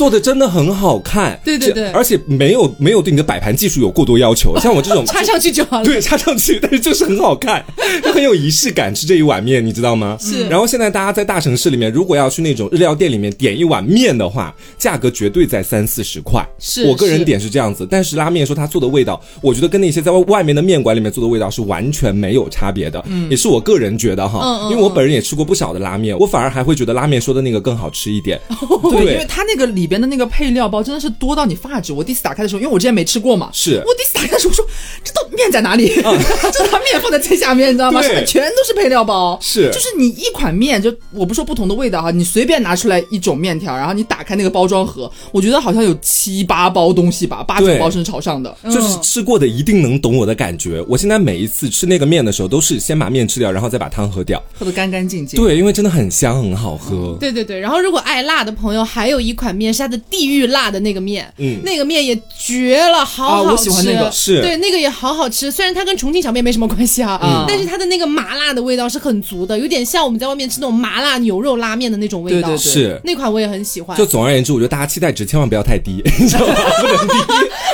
[0.00, 1.38] 做的真的很好看。
[1.44, 5.84] 对对对而且没有没有对你的摆盘技术有过多要求， 像我这种插上去就好了。
[5.84, 7.62] 对，插上去，但是就是很好看，
[8.02, 8.94] 就很有仪式感。
[8.94, 10.16] 吃这一碗面，你知道吗？
[10.18, 16.42] 是然后现在大家在大城市里面，如果要去那种日料店里面点一碗面的话，价格绝对在三四十块。
[16.58, 23.04] 是我个人点是这样子，但是拉面说它做的味道，我觉得跟那些在外外面的面馆里面做的味道是完全没有差别的。
[23.06, 28.40] 嗯也是我个人觉得哈，嗯嗯因为我本人也吃过不少的拉面，我反而还会觉得拉面说的那个更好吃一点。
[28.90, 31.92] 对，因为它那个里边的那个配料包真的是多到你发指。
[31.92, 34.64] 我第一次打开的时候，因为我之前没吃过嘛，是我第一次打开的时候我说
[35.04, 35.88] 这道面在哪里？
[35.98, 38.00] 这道面放在最下面，你知道吗？
[38.00, 39.38] 上面全都是配料包。
[39.42, 48.56] 是就是你一款面，就我不说不同的味道哈，你随便拿出来一种面条，然后你打开那个包装盒，我觉得好像有七八包东西吧，八九包甚至朝上的。
[48.64, 50.84] 就是吃过的一定能懂我的感觉。
[50.88, 54.40] 我现在每一次吃那个面的时候，都是先把面吃掉，然后再把汤喝掉。
[54.58, 55.40] 喝得干干净净。
[55.40, 57.16] 对，因为真的很香，很好喝。
[57.18, 63.48] 对对对，然后如果爱辣的朋友，还有一款面是它的地狱辣的那个面，嗯那个面也绝了，好好吃。
[63.48, 65.50] 啊我喜欢那个是对，那个也好好吃。
[65.50, 72.48] 虽然它跟重庆小面没什么关系啊，嗯但是它的那个麻辣的味道是很足的，有点像我们在外面吃那种麻辣牛肉拉面的那种味道。
[72.48, 73.00] 对对对是。
[73.04, 73.96] 那款我也很喜欢。
[73.96, 76.54] 就总而言之，我觉得大家期待值千万不要太低， 你知道吗？
[76.80, 77.14] 不能低。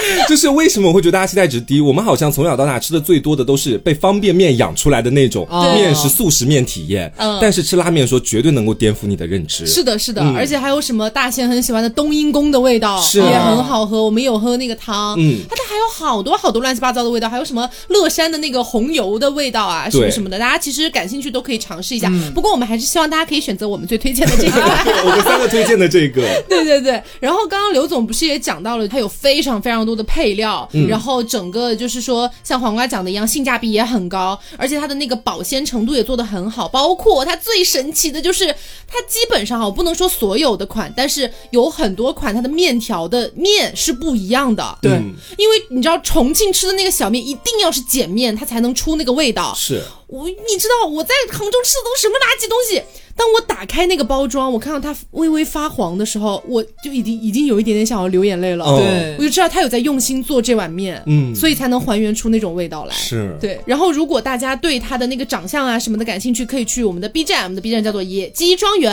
[0.29, 1.81] 就是为什么我会觉得大家期待值低？
[1.81, 9.66] 我们好像从小到大吃的最多的都是被方便面养出来的那种哦面食速食面体验，嗯但是吃拉面说绝对能够颠覆你的认知。
[9.66, 14.03] 是的，是的，嗯而且还有什么大仙很喜欢的冬阴功的味道，是也很好喝。
[14.03, 22.11] 我们有喝那个汤，嗯它的还有好多好多乱七八糟的味道，还有什么乐山的那个红油的味道啊，什么什么的，大家其实感兴趣都可以尝试一下。
[22.35, 24.57] 不过我们还是希望大家可以选择我们最推荐的这个。
[25.05, 30.87] 我们三个推荐的这个，对对对，然后刚刚刘总不是也讲到了，他有非常非常多的配料，嗯。
[30.87, 38.47] 然后整个就是说像黄瓜讲的一样，性价比也很高，而且它的那个保鲜程度也做得很好，包括它最神奇的就是
[38.87, 52.83] 它基本上哈，我不能说所有的款，但是有很多款它的面条的面是不一样的，对嗯因为你知道重庆吃的那个小面一定要是碱面，它才能出那个味道，是我你知道我在杭州吃的都什么垃圾东西？
[53.16, 58.62] 当我打开那个包装，我看到它微微发黄的时候，我就已经已经有一点点想要流眼泪了。
[58.62, 62.95] 哦对我就知道他有在用心做这碗面，嗯所以才能还原出那种味道来。
[62.95, 68.92] 是，对，然后如果大家对他的那个长相啊什么的感兴趣，可以去我们的 B 站，我们的 B 站叫做野鸡庄园，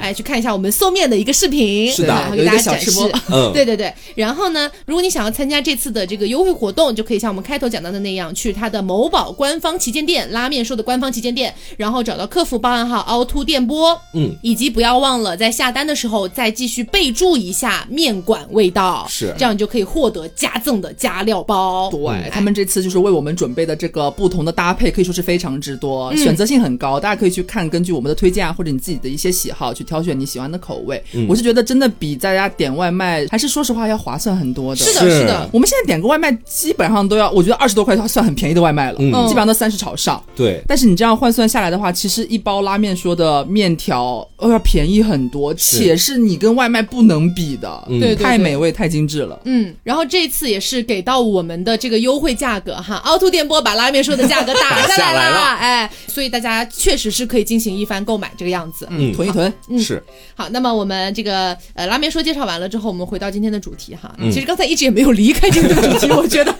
[0.00, 2.92] 哎，去看一下我们搜面的一个视频，是的然后给大家展示。
[3.32, 19.34] 嗯，对对对，然后呢，如果你想要参加这次的这个优惠活动，就可以像我们开头讲到的那样，去他的某宝官方旗舰店拉面说的官方旗舰店，然后找到客服报暗号凹凸电波，嗯，以及不要忘了在下单的时候再继续备注一下面馆味道，是。
[19.38, 21.90] 这样你就可以获得加赠的加料包。
[21.90, 22.30] 对。
[22.30, 31.02] 他们这次就是为我们准备的这个不同的搭配，可以说是非常之多，选择性很高，大家可以去看，根据我们的推荐啊，或者你自己的一些喜好去挑选你喜欢的口味。
[31.28, 34.84] 我是觉得真的比在家点外卖，还是说实话要划算很多的。
[34.84, 35.20] 是的，是。
[35.20, 39.12] 是的，我们现在点个外卖，基本上都要，我觉得二十多块算很便宜的外卖了，嗯。
[39.26, 40.22] 基本上都三十朝上。
[40.36, 47.98] 对，但是你这样换算下来的话，其实一包拉面说的面条哦要便宜很多，且是你跟外卖不能比的，嗯。
[47.98, 49.40] 对太美味太精致了。
[49.44, 55.36] 嗯，然后这次也是给到我们的这个优惠价格哈，凹凸电波把拉面说的价格打下来了。
[55.58, 58.86] 哎，所以大家确实是可以进行一番购买这个样子。
[58.90, 59.12] 嗯。
[59.14, 60.02] 囤一囤，是，
[60.34, 64.14] 好，那么我们这个呃拉面说介绍完了之后，我们回到今天的主题哈。
[64.30, 66.54] 其实刚才一直也没有离开今天的主题，我觉得。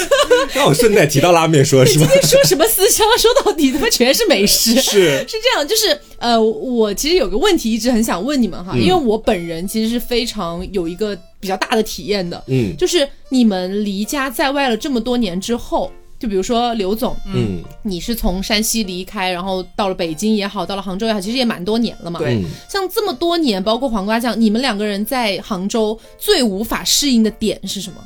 [0.54, 2.06] 刚好顺带提到拉面说是吧？
[2.22, 4.74] 说什么思乡，说到底他妈全是美食。
[4.80, 15.90] 是是这样，就是呃，我其实有个问题一直很想问你们哈，因为我本人其实是非常有一个比较大的体验的，嗯就是你们离家在外了这么多年之后。
[16.20, 22.18] 就比如说刘总，嗯你是从山西离开，然后到了北京也好，到了杭州也好，其实也蛮多年了嘛。
[22.18, 27.98] 对嗯，像这么多年，包括黄瓜酱，你们两个人在杭州最无法适应的点是什么？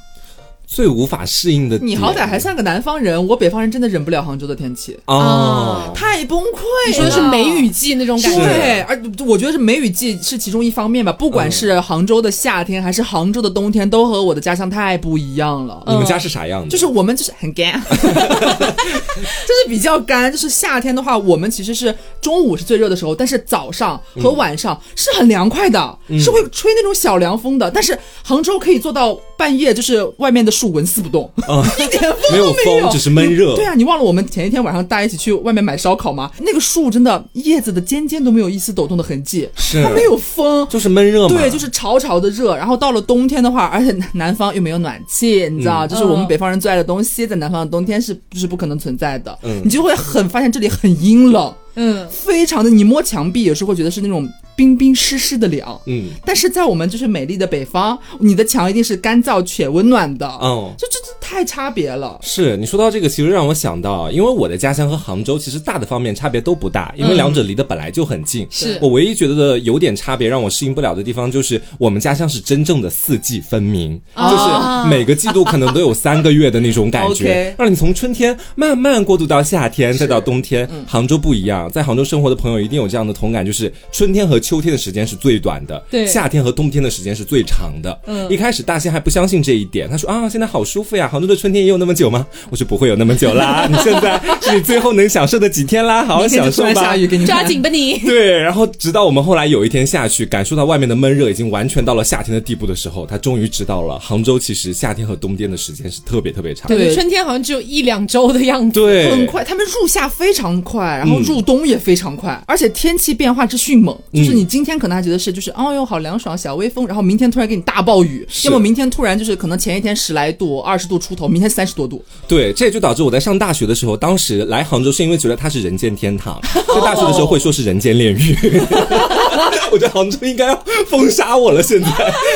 [0.73, 6.87] 最无法适应的，你好歹还算个南方人，我北方人真的忍不了杭州的天气，哦，太崩溃了。
[6.87, 8.39] 你说的是梅雨季那种感觉？
[8.43, 11.13] 对，而我觉得是梅雨季是其中一方面吧。
[11.13, 15.83] 不管是杭州的夏天还是杭州的冬天，都和我的家乡太不一样了。
[15.89, 16.71] 你们家是啥样的？
[16.71, 20.33] 就是我们就是很干， 就是比较干。
[20.33, 27.71] 就是夏天的话，我们其实是中午是最热的时候，但是早上和晚上是很凉快的，是会吹那种小凉风的。
[27.71, 31.29] 但是杭州可以做到半夜就是外面的树纹丝不动，
[31.77, 33.57] 一点风没有都没有，风，只是闷热。
[33.57, 36.31] 对啊，你忘了我们前一天晚上大家一起去外面买烧烤吗？
[36.43, 40.65] 那个树真的叶子的尖尖都没有一丝抖动的痕迹，是它没有风。
[40.69, 41.37] 就是闷热嘛。
[41.37, 49.37] 对，就是潮潮的热，然后到了冬天的话，而且南方又没有暖气，你知道，就是我们北方人最爱的东西，在南方的冬天是不是不可能存在的？
[49.43, 55.81] 嗯你就会很发现这里很阴冷，嗯，非常的，你摸墙壁有时候会觉得是那种冰冰湿湿的凉。
[55.87, 60.73] 嗯，但是在我们就是美丽的北方，你的墙一定是干燥且温暖的，哦。
[60.79, 62.19] 这这这太差别了。
[62.23, 68.47] 是你说到这个，其实让我想到，因为我的家乡和杭州其实大的方面差别都不大，因为两者离得本来就很近。
[68.51, 80.69] 是我唯一觉得的有点差别让我适应不了的地方，就是我们家乡是真正的四季分明，哦就是每个季度可能都有三个月的那种感觉 让你从春天慢慢过渡到夏天，再到冬天。
[80.87, 87.99] 杭州不一样，在杭州生活的朋友一定有这样的同感，就是春天和秋天的时间是最短的，对夏天和冬天的时间是最长的。
[88.07, 92.27] 嗯一开始大仙还不相信这一点，他说啊，现在好舒服呀，杭州的春天也有那么久吗？
[92.51, 96.97] 我说不会有那么久啦， 你现在是你最后能享受的几天啦，好好享受吧下。
[96.97, 97.99] 雨给你抓紧吧你。
[98.05, 106.77] 对，然后直到我们后来有一天下去，感受到外面的闷热已经完全到了夏天的地步的时候，他终于知道了杭州其实夏天和冬天的时间是特别特别长的。
[106.77, 108.81] 对春天好像只有一两周的样子。
[108.81, 126.41] 对，很快，他们入夏非常快，然后嗯入冬也非常快，而且天气变化之迅猛，就是你今天可能还觉得是就是哦哟好凉爽小微风，然后明天突然给你大暴雨，要么明天突然就是可能前一天十来度二十度出头，明天三十多度，对，这也就导致我在上大学的时候，当时来杭州是因为觉得它是人间天堂，
[126.75, 128.37] 在大学的时候会说是人间炼狱。
[129.73, 131.89] 我觉得杭州应该要封杀我了，现在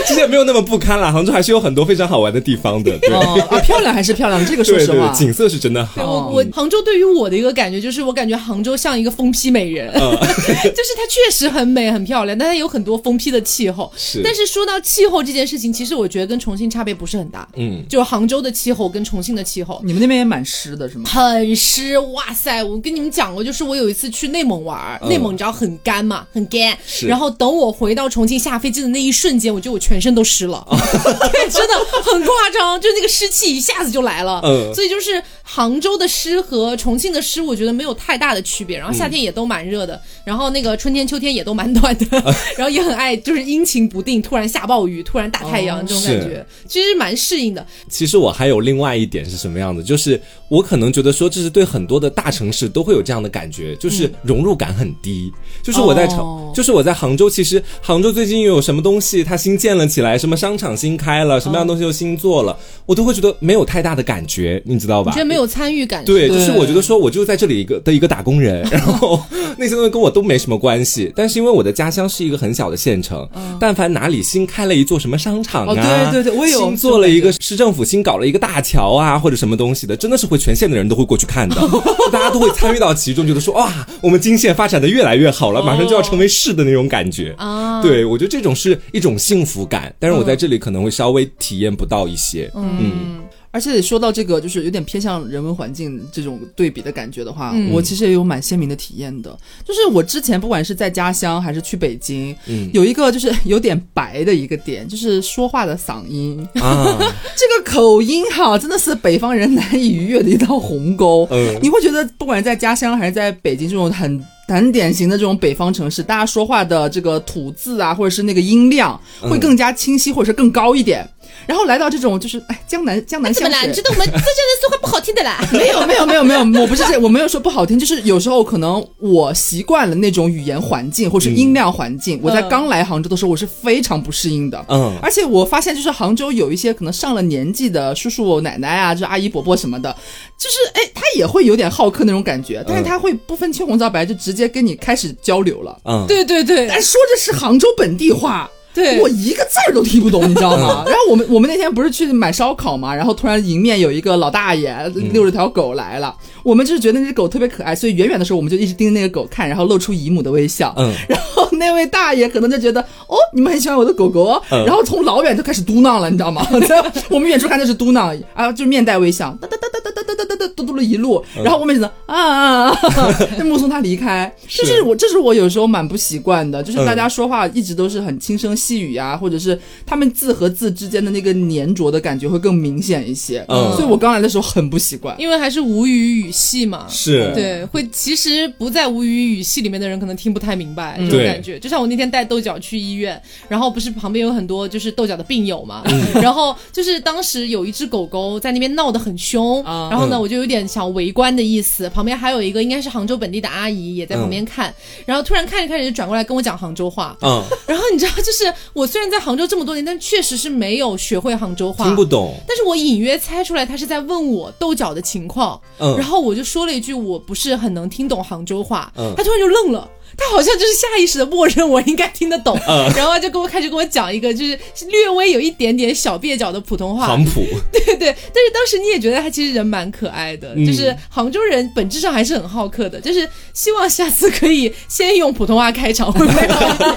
[0.07, 2.97] 其实也没有那么不堪了，杭州还是有很多非常好玩的地方的。
[2.99, 5.95] 对，哦啊漂亮还是漂亮，这个说实话对对对，，景色是真的好。
[5.97, 13.93] 对我我杭州对于我的一个感觉就是，我感觉杭州像一个疯批美人， 就是它确实很美很漂亮，但它有很多疯批的气候。
[13.99, 17.47] 是但是说到气候这件事情，其实我觉得跟重庆差别不是很大。
[17.57, 19.81] 嗯，就杭州的的气候跟重庆的气候。
[19.83, 21.11] 你们那边也蛮湿的是吗？
[21.11, 22.63] 很湿，哇塞！
[22.63, 26.79] 我跟你们讲过，就是我有一次去内蒙玩，嗯内蒙你知道很干嘛，很干。
[26.87, 34.41] 是然后等我回到重庆下飞机的那一瞬间，我觉得我全身都湿了， 对，真的很夸张，就那个湿气一下子就来了。
[34.45, 38.79] 嗯所以就是杭州的湿和重庆的湿，我觉得没有太大的区别。
[38.79, 41.75] 然后夏天也都蛮热的，然后那个春天、秋天也都蛮
[42.57, 47.65] 然后也很爱就是阴晴不定，突然下暴雨，突然大太阳、哦这种感觉，其实蛮适应的。
[47.89, 55.33] 其实我还有另外一点是什么样的，就是我可能觉得说，这是对很多的大城市都会有这样的感觉，就是融入感很低。
[55.63, 65.19] 就是我在城，哦就是我在杭州，其实杭州最近又有什么东西它新建了起来，什么商场新开了，什么样的东西又新做了，我都会觉得没有太大的感觉，你知道吧你觉？
[65.19, 66.03] 得没有参与感？
[66.07, 69.23] 对，就是我觉得说，我就在这里一个的一个打工人， 然后
[69.59, 71.13] 那些东西跟我都没什么关系。
[71.15, 73.29] 但是因为我的家乡是一个很小的县城，
[73.61, 81.57] 但凡哪里新开了一座什么商场啊，哦对对对我也有新做了一个市政府新搞了一个大桥啊，或者什么东西的，真的是会全县的人都会过去看的，
[82.11, 87.35] 大家都会参与到其中，觉得说哇，我们金县发展的越来越好了，马上就要成为市的那种感觉。
[87.39, 92.49] 啊，对，我觉得这种是一种幸福感，但是我在这里可能会稍微体验不到一些。
[92.55, 93.21] 嗯
[93.57, 99.35] 而且说到这个，就是有点偏向人文环境这种对比的感觉的话，嗯我其实也有蛮鲜明的体验的。
[99.65, 106.99] 就是我之前不管是在家乡还是去北京，嗯有一个就是有点白的一个点，就是说话的嗓音，啊，
[107.35, 111.27] 这个口音哈，真的是北方人难以逾越的一道鸿沟。
[111.31, 121.09] 嗯你会觉得，不管是在家乡还是在北京这种很很典型的这种北方城市，大家说话的这个吐字啊，或者是那个音量嗯会更加清晰，或者是更高一点。
[121.47, 123.61] 然后来到这种就是哎江南江南怎么啦？
[123.61, 125.39] 香水你知道我们浙江人说话不好听的啦。
[125.53, 134.65] 没有没有没有没有，我不是这，我没有说不好听，就是有时候可能我习惯了那种语言环境或是音量环境，我在刚来杭州的时候我是非常不适应的。
[134.69, 139.95] 嗯而且我发现，就是杭州有一些可能上了年纪的叔叔奶奶啊，就是阿姨伯伯什么的，
[140.37, 145.79] 就是哎，他也会有点好客那种感觉，但是他会不分青红皂白就直接跟你开始交流了。
[145.85, 150.85] 嗯，对对对但说的是杭州本地话，对，我一个字儿都听不懂，你知道吗？
[150.87, 154.77] 然后我们我们那天不是去买烧烤嘛，然后突然迎面有一个老大爷
[155.13, 160.75] 遛着条狗来了，我们就是觉得那只狗特别可爱，所以远远的时候我们就一直盯着那个狗看，然后露出姨母的微笑。
[160.77, 166.47] 嗯然后那位大爷可能就觉得哦，你们很喜欢我的狗狗哦，嗯然后从老远就开始嘟囔了，你知道吗？
[167.11, 174.33] 我们远处看就是嘟囔啊，就面带微笑，哒哒哒哒哒哒哒哒哒嘟嘟了一路，然后我们觉得啊啊啊，就目送他离开。
[174.47, 183.45] 是就是我，这是我有时候蛮不习惯的，就是大嗯家说话一直都是很轻声细语啊，或者是他们字和字之间的那个粘着的感觉会更明显一些。
[183.49, 185.15] 嗯所以我刚来的时候很不习惯。
[185.19, 186.87] 因为还是吴语语系嘛。
[186.89, 191.46] 是，对，会其实不在吴语语系里面的人可能听不太明白这种感觉。
[191.61, 195.83] 就像我那天带豆角去医院，然后不是旁边有很多就是豆角的病友嘛，
[196.21, 215.97] 然后就是当时有一只狗狗在那边闹得很凶，啊然后呢嗯我就有点想围观的意思，旁边还有一个应该是杭州本地的阿姨也在旁边看，然后突然看着看着就转过来跟我讲杭州话，嗯，然后你知道就是我虽然在杭州这么多年，但确实是没有学会杭州话，听不懂，但是我隐约猜出来他是在问我豆角的情况，嗯。
[215.97, 219.89] 然后我就说了一句我不是很能听懂杭州话，嗯他突然就愣了。
[220.17, 228.07] 他好像就是下意识的默认我应该听得懂，嗯然后他就跟我开始跟我讲一个就是略微有一点点小蹩脚的普通话，杭普， 对对。
[228.33, 236.91] 但是当时你也觉得他其实人蛮可爱的，嗯就是杭州人本质上还是很好客的，就是希望下次可以先用普通话开场，会不会好一点？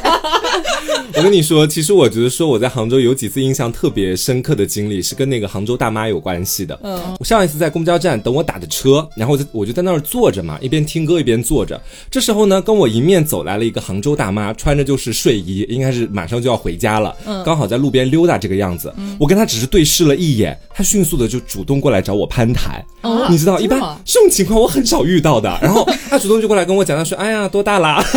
[1.16, 6.80] 我跟你说，其实我觉得说我在杭州有几次印象特别深刻的经历，是跟那个杭州大妈有关系的。
[6.84, 11.80] 嗯，我上一次在公交站等我打的车，然后我就我就在那儿坐着嘛，一边听歌一边坐着。
[12.10, 18.94] 这时候呢，跟我迎面走来了一个杭州大妈，穿着就是睡衣，应该是马上就要回家了，嗯刚好在路边溜达这个样子。
[19.20, 22.86] 我跟她只是对视了一眼，她迅速的就主动过来找我攀谈。
[23.02, 25.58] 哦你知道，一般这种情况我很少遇到的。
[25.62, 28.04] 然后她主动就过来跟我讲，她说：“哎呀，多大啦？”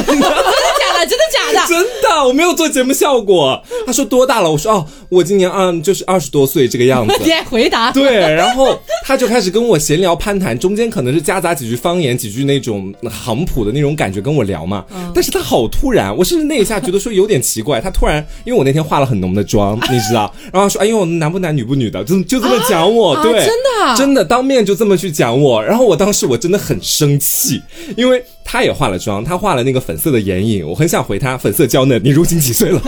[1.66, 3.62] 真的我没有做节目效果。
[3.86, 4.50] 他说多大了？
[4.50, 7.14] 我说哦，我今年啊就是二十多岁这个样子。
[7.24, 7.90] 你还回答？
[7.92, 14.84] 对，然后他就开始跟我闲聊攀谈，中间可能是夹杂几句方言，几句那种杭普的那种感觉跟我聊嘛。
[15.14, 17.80] 但是他好突然，我甚至那一下觉得说有点奇怪。
[17.80, 25.62] 他突然，因为我那天化了很浓的妆，你知道， 然后说哎呦男不男女不女的，就就这么讲我，啊对，真的啊真的当面就这么去讲我。
[25.62, 27.60] 然后我当时我真的很生气，
[27.96, 32.80] 因为他也化了妆，他画了那个粉色的眼影，我很想回他粉色娇嫩，你如今几岁了？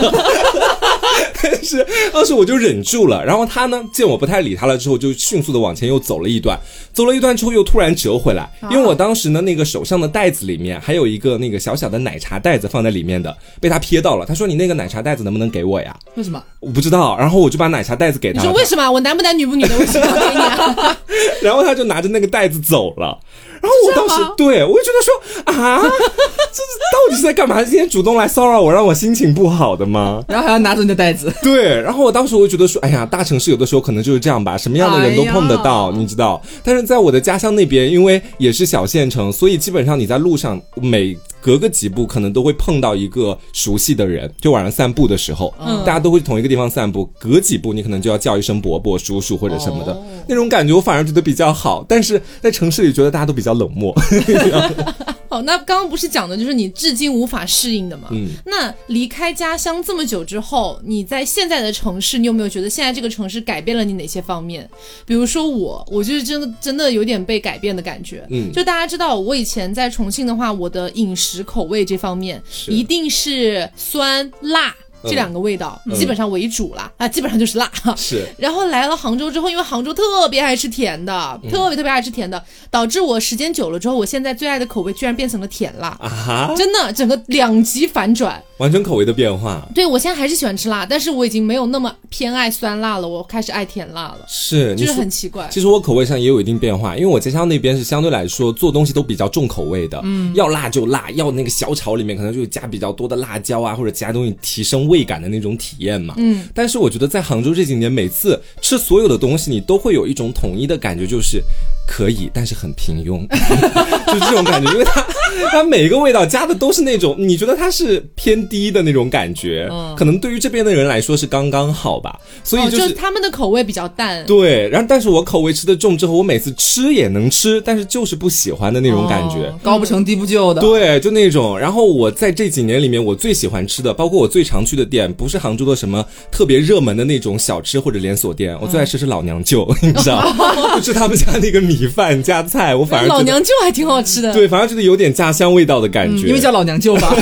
[1.43, 3.23] 但是当时我就忍住了。
[3.23, 6.59] 然后他呢，见我不太理他了之后，就迅速的往前又走了一段，
[6.91, 14.25] 走了一段之后又突然折回来，因为我当时呢那个手上的袋子里面还有一个那个小小的奶茶袋子放在里面的，被他瞥到了。
[14.25, 16.41] 他说：“你那个奶茶袋子能不能给我呀？”为什么？
[16.61, 17.15] 我不知道。
[17.17, 18.41] 然后我就把奶茶袋子给他。
[18.41, 18.89] 你说为什么？
[18.89, 19.77] 我男不男女不女的？
[19.77, 20.97] 为什么要给你啊？
[21.43, 23.19] 然后他就拿着那个袋子走了。
[23.65, 27.63] 然后我当时对我就觉得说啊， 这到底是在干嘛？
[27.63, 30.23] 今天主动来骚扰我，让我心情不好的吗？
[30.27, 31.33] 然后还要拿着你的袋子。
[31.41, 36.39] 对，然后我当时我就觉得说，哎呀，大城市有的时候可能就是这样吧，什么样的人都碰得到，你知道。
[36.63, 44.33] 但是在我的家乡那边，因为也是小县城，所以基本上你在路上每隔个几步可能都会碰到一个熟悉的人。
[44.41, 45.53] 就晚上散步的时候，
[45.85, 49.95] 大家都会同一个地方散步，隔几步你可能就要叫一声伯伯、叔叔或者什么的，
[50.27, 51.85] 那种感觉我反而觉得比较好。
[51.87, 53.93] 但是在城市里，觉得大家都比较冷漠。
[55.27, 58.09] 好，那刚刚不是讲的就是你至今无法适应的嘛？
[58.11, 64.69] 嗯，那离开家乡这么久之后，你在现在的城市，你有没有觉得现在这个城市改变了你哪些方面？
[65.05, 68.25] 比如说我，我就是真的真的有点被改变的感觉。
[68.29, 74.75] 嗯，就大家知道，我以前在重庆的话，我的饮食口味这方面一定是酸辣。
[75.07, 77.71] 这两个味道基本上为主啦，啊，基本上就是辣。
[77.95, 78.25] 是。
[78.37, 86.53] 然后来了杭州之后，因为杭州特别爱吃甜的，特别特别爱吃甜的，导致我时间久了之后，我现在最爱的口味居然变成了甜辣啊！
[86.55, 88.41] 真的，整个两极反转。
[88.57, 95.45] 完全口味的变化，对我现在还是喜欢吃辣，但是我已经没有那么偏爱酸辣了，我开始爱甜辣了，是，就是很奇怪。
[95.51, 106.47] 其实我口味上也有一定变化，因为我家乡那边是相对来说做东西都比较重口味的，嗯，要辣就辣，要那个小炒里面可能就加比较多的辣椒啊，或者其他东西提升味感的那种体验嘛，嗯。
[106.53, 111.43] 但是我觉得在杭州这几年，每次吃所有的东西，你都会有一种统一的感觉，就是
[111.85, 113.27] 可以，但是很平庸，
[114.07, 115.05] 就是这种感觉，因为它
[115.51, 118.45] 它每一个味道加的都是那种你觉得它是偏。
[118.47, 119.67] 低的那种感觉，
[119.97, 124.23] 可能对于这边的人来说是刚刚好吧，所以就是他们的口味比较淡。
[124.27, 130.61] 对，然后但是我口味吃的重之后，我每次吃也能吃，但是就是不喜欢的那种感觉，高不成低不就的。
[130.61, 131.57] 对，就那种。
[131.57, 140.21] 然后我在这几年里面，我最喜欢吃的，包括我最常去的店，不是杭州的什么特别热门的那种小吃或者连锁店，我最爱吃是老娘舅， 你知道，
[140.77, 144.33] 就是他们家那个米饭加菜，我反而老娘舅还挺好吃的。
[144.33, 147.15] 对，反而觉得有点家乡味道的感觉，因为叫老娘舅吧，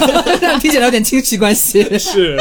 [0.59, 1.83] 听起来有点亲戚关系。
[1.99, 2.37] 是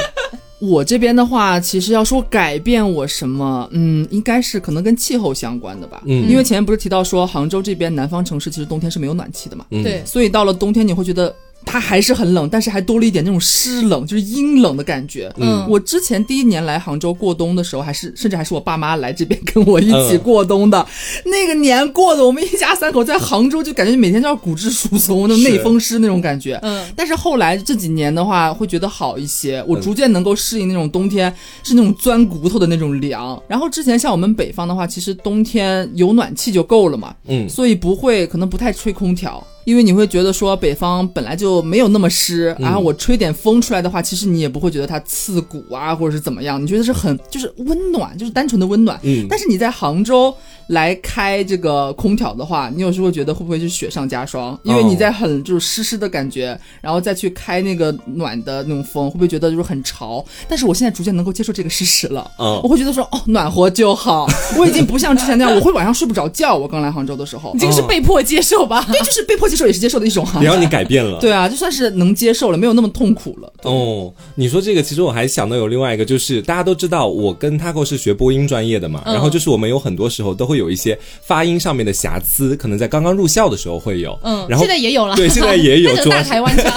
[0.59, 6.03] 我这边的话，其实要说改变我什么，嗯，应该是可能跟气候相关的吧。
[6.07, 9.65] 嗯，因为前面不是提到说杭州这边南方城市其实冬天是没有暖气的嘛。
[9.71, 11.35] 对，所以到了冬天你会觉得。
[11.65, 15.33] 它还是很冷，但是还多了一点那种湿冷，就是阴冷的感觉。
[15.39, 20.87] 嗯，我之前第一年来杭州过冬的时候，还是甚至还是我爸妈来这边跟我一起过冬的。
[21.25, 26.59] 那个年过的，我们一家三口在杭州就感觉每天都要骨质疏松，那种内风湿那种感觉。
[26.63, 31.33] 嗯，但是后来这几年的话，会觉得好一些，我逐渐能够适应那种冬天
[31.63, 33.41] 是那种钻骨头的那种凉。
[33.49, 37.15] 然后之前像我们北方的话，其实冬天有暖气就够了嘛。
[37.29, 39.43] 嗯，所以不会可能不太吹空调。
[39.65, 48.99] 因为你会觉得说北方本来就没有那么湿，然后我吹点风出来的话，其实你也不会觉得它刺骨啊，或者是怎么样，你觉得是很就是温暖，就是单纯的温暖。
[49.03, 50.35] 嗯，但是你在杭州
[50.69, 54.59] 来开这个空调的话，你有时候会觉得会不会是雪上加霜？
[54.65, 60.25] 因为你在很就是湿湿的感觉，然后再去开那个暖的那种风，会不会觉得就是很潮？
[60.49, 64.27] 但是我现在逐渐能够接受这个事实了，我会觉得说哦，暖和就好。
[64.59, 66.53] 我已经不像之前那样，我会晚上睡不着觉。
[66.53, 68.85] 我刚来杭州的时候，你这个是被迫接受吧？
[68.91, 69.52] 对，就是被迫。
[69.53, 73.53] 接受也是接受的一种哈，只要你改变了，对啊，就算是能接受了，没有那么痛苦了。
[73.65, 86.73] 哦，你说这个，其实我还想到有另外一个，就是大家都知道我跟 Taco 是学播音专业的嘛，然后就是我们有很多时候都会有一些发音上面的瑕疵，可能在刚刚入校的时候会有，嗯，然后现在也有了，对，现在也有， 大台湾腔。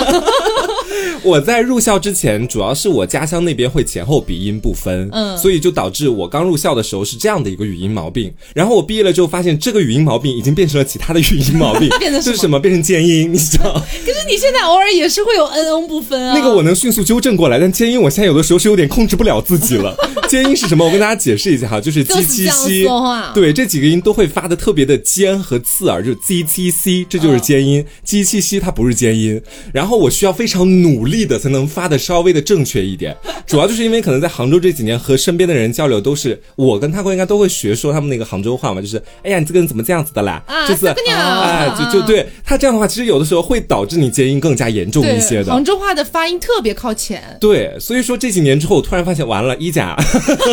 [1.24, 8.34] 我在入校之前，主要是我家乡那边会前后鼻音不分，嗯，所以就导致我刚入校的时候是这样的一个语音毛病。
[8.54, 12.60] 然后我毕业了之后，发现这个语音毛病已经变成了其他的语音毛病， 变成是什么？
[12.60, 13.74] 变成尖音，你知道？
[14.06, 16.38] 可是你现在偶尔也是会有 n n 不分啊。
[16.38, 19.96] 那个我能迅速纠正过来，但尖音我现在有的时候是有点控制不了自己了。
[20.28, 20.86] 尖音是什么？
[20.86, 22.86] 我跟大家解释一下哈，就是 c，
[23.34, 27.86] 对，这几个音都会发的特别的尖和刺耳，就是 z 七 c，这就是尖音。
[28.04, 29.42] c 它不是尖音，
[29.72, 33.16] 然后我需要非常努力的才能发的稍微的正确一点。
[33.46, 40.42] 主要就是因为可能在杭州这几年和身边的人交流，都是我跟他哥应该都会学说他们那个杭州话嘛，就是哎呀，你这个人怎么这样子的啦？
[40.68, 45.52] 就是哎，就就对他这样的话，其实有的时候会导致你结音更加严重一些的。
[45.52, 47.38] 杭州话的发音特别靠前。
[47.40, 49.96] 对，所以说这几年之后，我突然发现完了，一甲，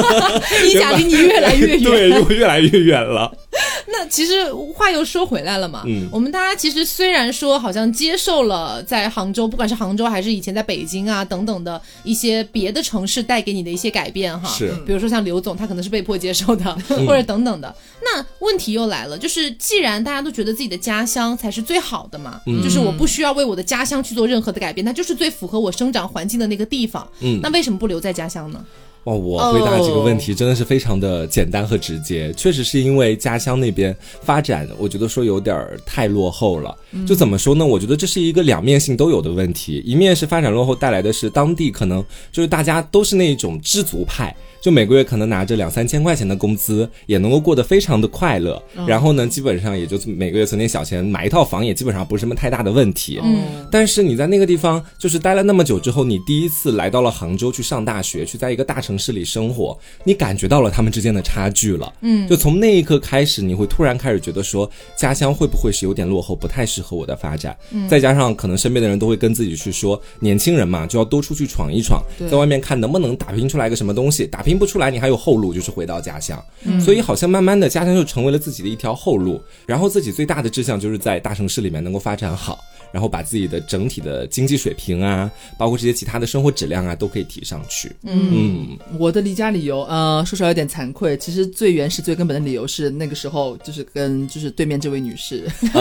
[0.68, 3.32] 一甲离你越来越远，对，又越来越远了。
[3.88, 16.74] 那其实话又说回来了嘛，嗯，我们大家其实虽然说好像接受了在杭州，不管是杭州还是以前在北京啊等等的一些别的城市带给你的一些改变哈，是，比如说像刘总，他可能是被迫接受的，
[17.06, 17.74] 或者等等的。
[18.02, 28.64] 那问题又来了，就是既然大家都觉得自己的家乡才是最好的嘛，就是我不需要为我的家乡去做任何的改变，它就是最符合我生长环境的那个地方，嗯，那为什么不留在家乡呢？
[29.04, 36.76] 哇，我回答这个问题真的是非常的简单和直接，确实是因为家乡那边发展，我觉得说有点太落后了。
[37.06, 37.66] 就怎么说呢？
[37.66, 44.34] 我觉得这是一个两面性都有的问题，一面是发展落后带来的是当地可能就是大家都是那种知足派。
[44.62, 48.62] 就每个月可能拿着两三千块钱的工资，也能够过得非常的快乐。
[48.86, 53.20] 然后呢，基本上也就每个月存点小钱，买一套房也基本上不是什么太大的问题。
[53.24, 53.42] 嗯。
[53.72, 61.92] 但是你在那个地方就是待了那么久之后，你第一次来到了杭州去上大学，去在一个大城市里生活，你感觉到了他们之间的差距了。
[62.02, 62.28] 嗯。
[62.28, 67.56] 就从那一刻开始，你会突然开始觉得说，家乡会不会是有点落后，不太适合我的发展？
[67.72, 67.88] 嗯。
[67.88, 72.00] 再加上可能身边的人都会跟自己去说，年轻人嘛，就要多出去闯一闯，
[72.30, 74.51] 在外面看能不能打拼出来个什么东西，打拼。
[74.52, 76.38] 拼不出来，你还有后路，就是回到家乡。
[76.78, 79.40] 所以好像慢慢的，家乡就成为了自己的一条后路。
[79.64, 82.58] 然后自己最大的志向就是在大城市里面能够发展好，
[82.92, 87.90] 然后把自己的整体的经济水平啊，包括这些其他的生活质量啊，都可以提上去。
[88.02, 91.16] 嗯，我的离家理由，呃，说出来有点惭愧。
[91.16, 95.50] 其实最原始、最根本的理由是那个时候就是跟就是对面这位女士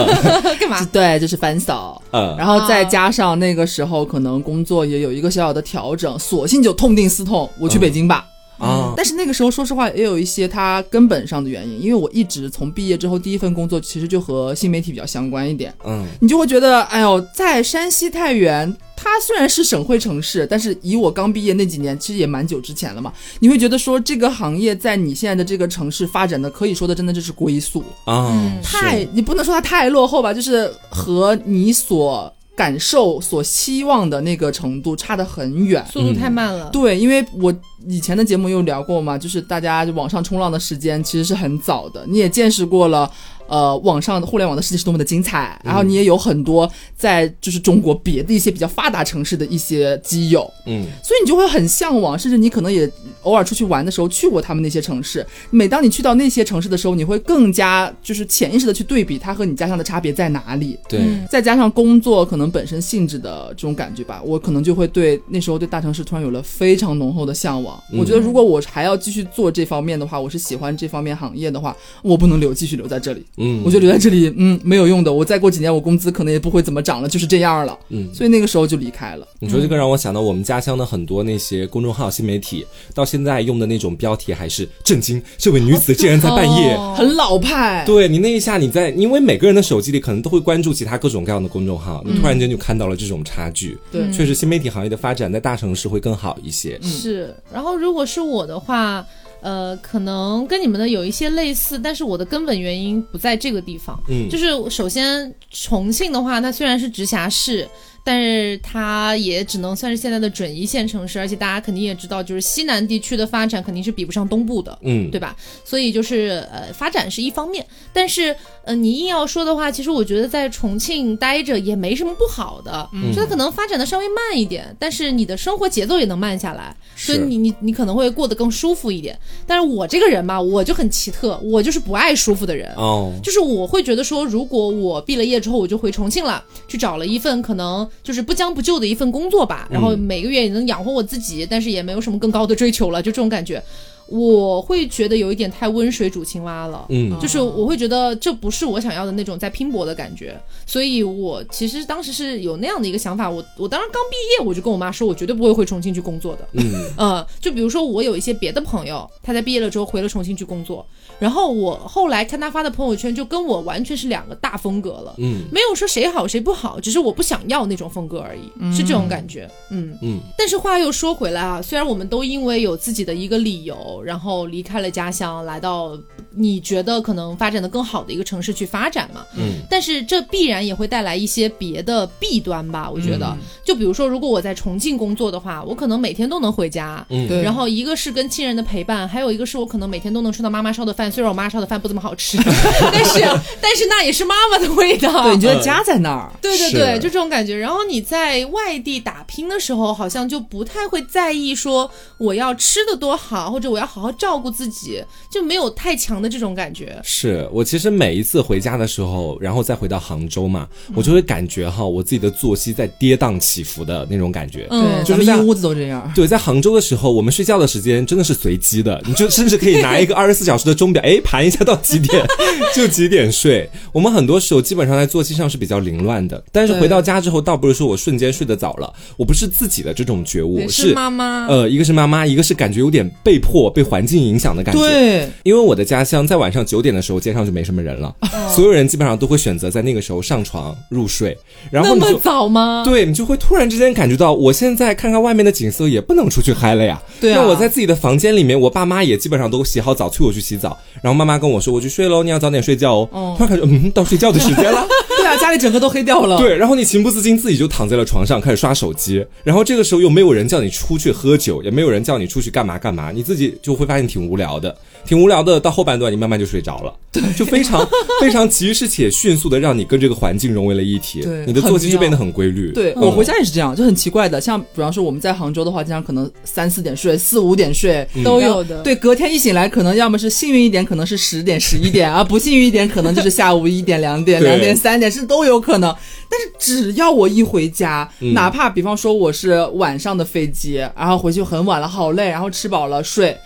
[0.58, 0.82] 干嘛？
[0.90, 2.02] 对，就是翻嫂。
[2.12, 8.26] 嗯，然后再加上那个时候可能工作也有一个小小的调整，索性就痛定思痛，我去北京吧。
[8.58, 8.94] 啊！
[8.96, 15.74] 但是那个时候，说实话，也有一些它根本上的原因，因为我一直从毕业之后第一份工作其实就和新媒体比较相关一点。
[15.84, 23.12] 嗯，你就会觉得，哎呦，在山西太原，它虽然是省会城市，但是以我刚毕业那几年，其实也蛮久之前了嘛。
[23.40, 28.32] 你会觉得说，这个行业在你现在的这个城市发展的，可以说的真的就是龟速啊，
[28.62, 32.32] 太你不能说它太落后吧，就是和你所。
[32.54, 36.68] 感受所希望的那个程度差得很远，速度太慢了。
[36.70, 37.52] 对，因为我
[37.86, 43.10] 以前的节目有聊过嘛，就是大家网上冲浪的时间其实是很早的，你也见识过了。
[43.52, 52.90] 呃，网上的互联网的世界是多么的精彩，然后你也有很多在就是中国别的一些比较发达城市的一些基友，嗯，所以你就会很向往，甚至你可能也
[53.24, 55.26] 偶尔出去玩的时候去过他们那些城市。
[55.50, 60.78] 每当你去到那些城市的时候，你会更加就是潜意识的去对比它和你家乡的差别在哪里。
[60.88, 67.78] 对，再加上工作可能本身性质的这种感觉吧，我可能就会对那时候对大城市突然有了非常浓厚的向往。
[67.92, 73.26] 我觉得如果我还要继续做这方面的话，我是喜欢这方面行业的话，我不能留继续留在这里。
[73.42, 75.12] 嗯，我就留在这里，嗯，没有用的。
[75.12, 77.76] 我再过几年，我工资可能也不会怎么涨了，就是这样了。
[77.88, 79.26] 嗯，所以那个时候就离开了。
[79.40, 82.64] 你说这个让我想到我们家乡的很多那些公众号、新媒体，
[82.94, 87.84] 到现在用的那种标题还是震惊，这位女子竟然在半夜，很老派。
[87.84, 93.76] 对你那一下，你在因为每个人的手机里可能都会关注其他各种各样的公众号，你突然间就看到了这种差距。
[93.90, 96.80] 对，确实新媒体行业的发展在大城市会更好一些。
[96.80, 99.04] 是，然后如果是我的话。
[99.42, 104.00] 呃，可能跟你们的有一些类似，但是我的根本原因不在这个地方。
[104.08, 107.68] 嗯，就是首先重庆的话，它虽然是直辖市。
[108.04, 115.36] 但是它也只能算是现在的准一线城市，而且大家肯定也知道，就是西南地区的发展肯定是比不上东部的，嗯，对吧？
[115.64, 118.34] 所以就是呃，发展是一方面，但是
[118.64, 129.18] 呃，你硬要说的话，其实我觉得在重庆待着也没什么不好的，嗯就它可能发展的稍微慢一点，但是你的生活节奏也能慢下来，所以你你你可能会过得更舒服一点。
[129.46, 137.88] 但是我这个人嘛，我就很奇特，我就是不爱舒服的人，哦，就是我会觉得说，如果我毕了业之后我就回重庆了，去找了一份可能。
[138.02, 143.62] 就是不将不就的一份工作吧，然后每个月也能养活我自己，但是也没有什么更高的追求了，就这种感觉。
[144.08, 160.84] 我会觉得有一点太温水煮青蛙了，嗯，就是我会觉得这不是我想要的那种在拼搏的感觉，所以我其实当时是有那样的一个想法，我我当时刚毕业，我就跟我妈说，我绝对不会回重庆去工作的，嗯，呃，就比如说我有一些别的朋友，他在毕业了之后回了重庆去工作，
[161.22, 174.02] 然后我后来看他发的朋友圈，就跟我完全是两个大风格了，嗯，没有说谁好谁不好，只是我不想要那种风格而已，是这种感觉，嗯嗯，但是话又说回来啊，虽然我们都因为有自己的一个理由。
[174.04, 175.96] 然后离开了家乡，来到
[176.34, 179.24] 你觉得可能发展的更好的一个城市去发展嘛？
[179.36, 182.90] 嗯，但是这必然也会带来一些别的弊端吧？
[182.90, 187.42] 我觉得，就比如说，如果我在重庆工作的话，我可能每天都能回家，嗯，对。
[187.42, 192.36] 然后一个是跟亲人的陪伴，还有一个是我可能每天都能吃到妈妈烧的饭，虽然我妈烧的饭不怎么好吃，
[192.92, 193.20] 但是
[193.60, 195.22] 但是那也是妈妈的味道。
[195.22, 196.32] 对，你觉得家在那儿？
[196.42, 197.56] 对对对，就这种感觉。
[197.56, 201.88] 然后你在外地打拼的时候，好像就不太会在意说
[202.18, 203.86] 我要吃的多好，或者我要。
[203.92, 206.98] 好好照顾自己，就没有太强的这种感觉。
[207.04, 214.66] 是我其实每一次回家的时候，然后再回到杭州嘛，我就会感觉哈，我自己的作息在跌宕起伏的那种感觉。
[214.70, 216.10] 嗯对，就是在咱们一屋子都这样。
[216.14, 222.24] 对，在杭州的时候，我们睡觉的时间真的是随机的，你就甚至可以拿一个二十四小时的钟表，哎，盘一下到几点
[222.74, 223.68] 就几点睡。
[223.92, 234.80] 我们很多时候基本上在作息上是比较凌乱的，但是回到家之后，倒不是说我瞬间睡得早了，我不是自己的这种觉悟，是是妈妈，呃，一个是妈妈，一个是感觉有点被迫被环境影响的感觉。
[234.80, 238.14] 对，因为我的家乡在晚上九点的时候，街上就没什么人了，
[238.54, 241.36] 所有人基本上都会选择在那个时候上床入睡，
[241.70, 242.20] 然后那么。
[242.22, 242.82] 早吗？
[242.84, 247.02] 对你就会突然之间感觉到，我现在看看外面的景色也不能出去嗨了呀。
[247.20, 253.08] 对啊那我在自己的房间里面，我爸妈也基本上都洗好澡催我去洗澡，然后妈妈跟我说我去睡喽，你要早点睡觉哦。
[253.12, 254.86] 哦突然感觉嗯，到睡觉的时间了。
[255.16, 256.38] 对啊，家里整个都黑掉了。
[256.38, 265.58] 对，然后你情不自禁自己就躺在了床上开始刷手机，然后这个时候又没有人叫你出去喝酒，也没有人叫你出去干嘛干嘛，你自己就会发现挺无聊的，挺无聊的。
[265.60, 267.86] 到后半段你慢慢就睡着了，对就非常
[268.20, 272.72] 非常及时且迅速的让你跟这个环境融为了一体，对你的作息就变得很规律。
[272.72, 274.40] 对嗯我回家也是这样，就很奇怪的。
[274.40, 278.80] 像比方说我们在杭州的话，经常可能三四点睡，四五点睡都有的。
[278.82, 285.94] 对，隔天一醒来，可能要么是幸运一点，可能是十点、十一点啊；不幸运一点，可能就是下午一点、两点、两点、三点，是都有可能。
[286.30, 293.36] 但是只要我一回家，嗯哪怕比方说我是晚上的飞机，然后回去很晚了，好累，然后吃饱了睡，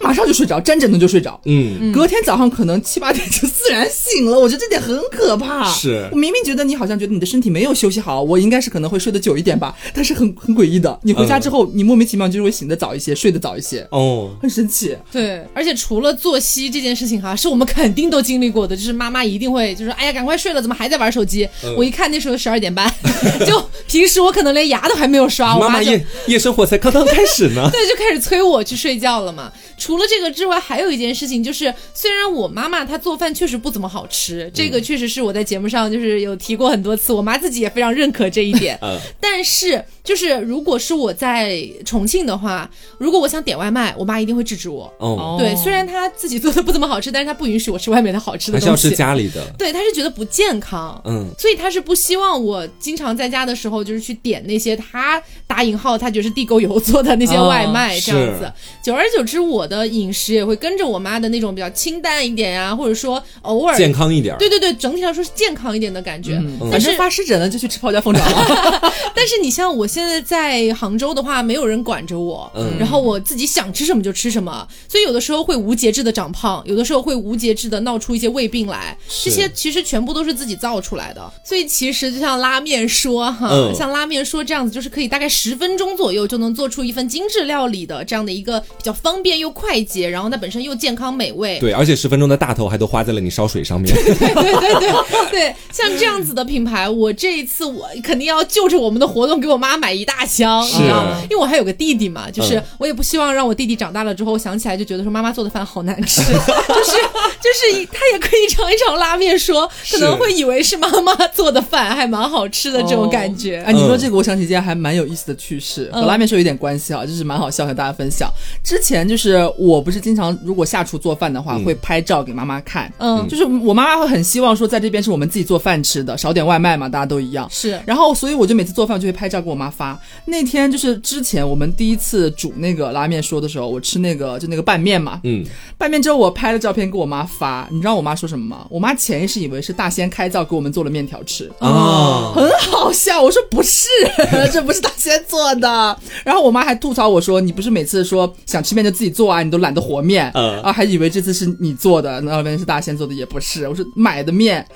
[0.00, 1.40] 马上就睡着，沾枕头就睡着。
[1.44, 5.70] 嗯，隔天早上可能七八点就自然醒了，我觉得这点很可怕。
[5.70, 14.96] 是我明明觉得你好像觉得你的身体没有休息好，我应该是可能会睡得久一点吧，但是很很诡异的，你回家之后，你莫名其妙就是会醒得早一些，睡得早一些，哦，很神奇。
[15.12, 21.48] 对，而且除了作息这件事情哈，是我们肯定都经历过的，就是妈妈一定会就是哎呀，赶快睡了，怎么还在玩手机？
[21.64, 22.92] 嗯我一看那时候十二点半，
[23.46, 25.68] 就平时我可能连牙都还没有刷，我就。
[25.68, 29.52] 妈妈夜夜生活才刚刚开始呢 对，就开始催我去睡觉了嘛。
[29.78, 38.78] 除了这个之外，还有一件事情就是，虽然我妈妈她做饭确实不怎么好吃，这个确实是我在节目上就是有提过很多次，我妈自己也非常认可这一点。
[38.82, 42.68] 嗯 但是就是如果是我在重庆的话，
[42.98, 44.92] 如果我想点外卖，我妈一定会制止我。
[44.98, 48.90] 哦，对，虽然她自己做的不怎么好吃，但是她不允许我吃外面的好吃的还是要东西。
[48.90, 49.46] 吃家里的。
[49.56, 51.00] 对，她是觉得不健康。
[51.04, 58.52] 嗯，所以她是不希望我经常在家的时候，就是去点那些她打引号她觉得是地沟油做的那些外卖，哦这样子。
[58.82, 64.38] 久而久之，我的饮食也会跟着我妈的那种比较清淡一点呀、或者说偶尔健康一点儿。
[64.38, 66.34] 对对对，整体来说是健康一点的感觉。
[66.42, 68.92] 嗯，但是反正发湿疹了就去吃泡椒凤爪了。
[69.14, 81.32] 但是你像我现在在杭州的话，没有人管着我，嗯然后我自己想吃什么就吃什么，所以有的时候会无节制的长胖，有的时候会无节制的闹出一些胃病来，这些其实全部都是自己造出来的。
[81.44, 91.58] 所以其实就像拉面说哈，嗯像拉面说这样子，就是可以大概十分钟左右就能做出一份精致料理的这样的一个比较方便又快捷，然后它本身又健康美味。
[91.58, 93.92] 对，而且十分钟的大头还都花在了你烧水上面。
[93.94, 101.20] 对对对对对，像这样子的品牌，我这一次我肯定要就着我们的活动给我妈买一大箱，你知道吗？
[101.24, 106.92] 因为我还有个弟弟嘛，就是嗯我也不希望让我弟弟长大了之后想起来就觉得说妈妈做的饭好难吃， 就是
[107.40, 113.62] 就是他也可以尝一尝拉面说，可能会以为是妈妈做的饭还蛮好吃的这种感觉。
[113.66, 118.30] 哎，你说这个，我想起一件还蛮有意思的趣事，和嗯拉面说有点关系啊，就是蛮好笑，和大家分享。
[118.62, 127.46] 之前就是我不是经常如果下厨做饭的话，嗯会拍照给妈妈看，嗯，就是我妈妈会很希望说在这边是我们自己做饭吃的，少点外卖嘛，大家都一样。
[127.50, 130.00] 是然后，所以我就每次做饭就会拍照给我妈发。
[130.24, 135.44] 那天就是之前我们第一次煮那个拉面说的时候，我吃那个就那个拌面嘛，嗯，
[135.76, 138.66] 拌面之后我拍了照片给我妈发，你知道我妈说什么吗？
[138.70, 141.50] 我妈潜意识以为是大仙开灶给我们做了面条吃。
[141.58, 143.88] 啊，很好笑，我说不是，
[144.50, 145.98] 这不是大仙做的。
[146.24, 150.30] 然后我妈还吐槽我说：“你不是每次说想吃面就自己做啊，你都懒得和面。
[150.34, 153.68] 嗯啊，还以为这次是你做的，那边是大仙做的，也不是。
[153.68, 154.66] 我说买的面，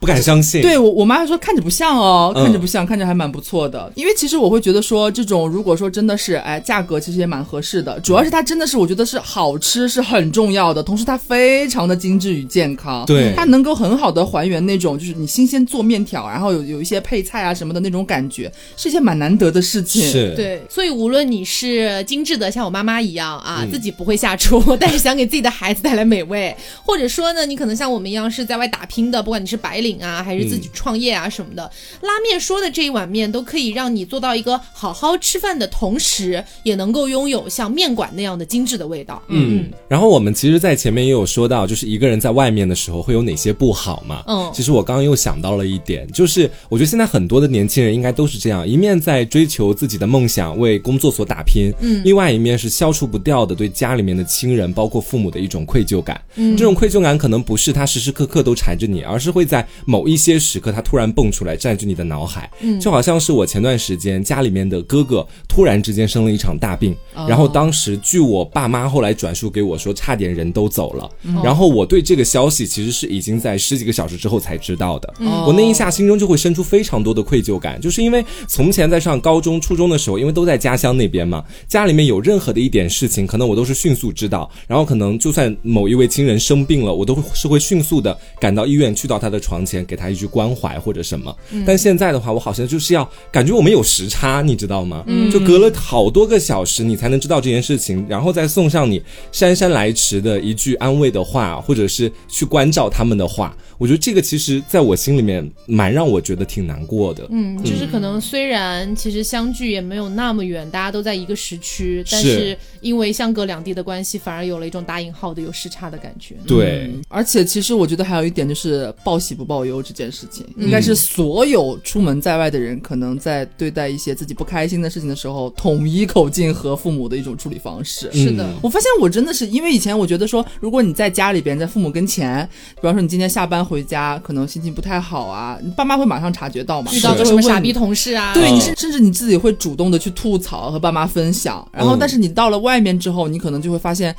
[0.00, 0.62] 不敢相信。
[0.62, 3.90] 对我我妈还说看着不像哦，嗯看着不像，看着还蛮不错的。
[3.94, 13.04] 因为其实我会觉得说，这种如果说真的是哎价格其实也蛮合适的，主要是它真的是我觉得是好吃是很重要的，同时它非常的精致与健康。
[13.06, 20.02] 对它能够很好的还原那种就是你新鲜做面条，然后有有一些配菜啊什么的那种感觉，是一件蛮难得的事情。
[20.02, 31.70] 是，对，所以无论你是精致的，像我妈妈一样啊，嗯自己不会下厨， 但是想给自己的孩子带来美味，或者说呢，你可能像我们一样是在外打拼的，不管你是白领领啊，还是自己创业啊什么的，
[32.02, 39.22] 拉面说的这一碗面都可以让你做到一个好好吃饭的同时，也能够拥有像面馆那样的精致的味道。
[39.28, 44.22] 嗯，然后我们其实，在前面也有说到，就是一个人在外面的时候会有哪些不好嘛。
[44.26, 56.20] 嗯其实我刚刚又想到了一点，就是我觉得现在很多的年轻人应该都是这样，一面在追求自己的梦想，为工作所打拼，嗯，另外一面是消除不掉的对家里面的亲人，包括父母的一种愧疚感。
[56.36, 62.50] 嗯，这种愧疚感可能不是他时时刻刻都缠着你，而是会在某一些时刻，他突然蹦出来，占据你的脑海。
[62.60, 66.94] 嗯，就好像是我前段时间家里面的哥哥突然之间生了一场大病，
[67.28, 71.10] 然后当时据我爸妈后来转述给我说，差点人都走了。
[71.42, 75.14] 然后我对这个消息其实是已经在十几个小时之后才知道的。
[75.46, 91.34] 我那一下心中就会生出非常多的愧疚感，就是因为从前在上高中、初中的时候，因为都在家乡那边嘛，家里面有任何的一点事情，可能我都是迅速知道，然后可能就算某一位亲人生病了，我都是会迅速的赶到医院，去到他的床前，给他一句关怀或者什么。
[91.66, 95.04] 但现在的话，我好像就是要感觉我们有时差，你知道吗？
[95.30, 103.54] 就隔了好多个小时，你才能知道这件事情，然后再送上你姗姗来迟的一句安慰的话，或者是去关照他们的话。
[103.78, 107.26] 我觉得这个其实在我心里面蛮让我觉得挺难过的。
[107.30, 116.34] 嗯，就是可能虽然其实相距也没有那么远，大家都在一个时区，但是是因为相隔两地的关系，反而有了一种打引号的有时差的感觉。
[116.46, 117.02] 对，嗯。
[117.08, 128.10] 而且其实我觉得还有一点就是报喜不报忧这件事情，应该是所有出门在外的人可能在对待一些自己不开心的事情的时候，统一口径和父母的一种处理方式。
[128.12, 144.16] 是的，我发现我真的是因为以前我觉得说，如果你在家里边，在父母跟前，比方说你今天下班回家，可能心情不太好啊，你爸妈会马上察觉到嘛，遇到什么傻逼同事啊，对，嗯你甚甚至你自己会主动的去吐槽和爸妈分享，然后嗯但是你到了外面之后，你可能就会发现。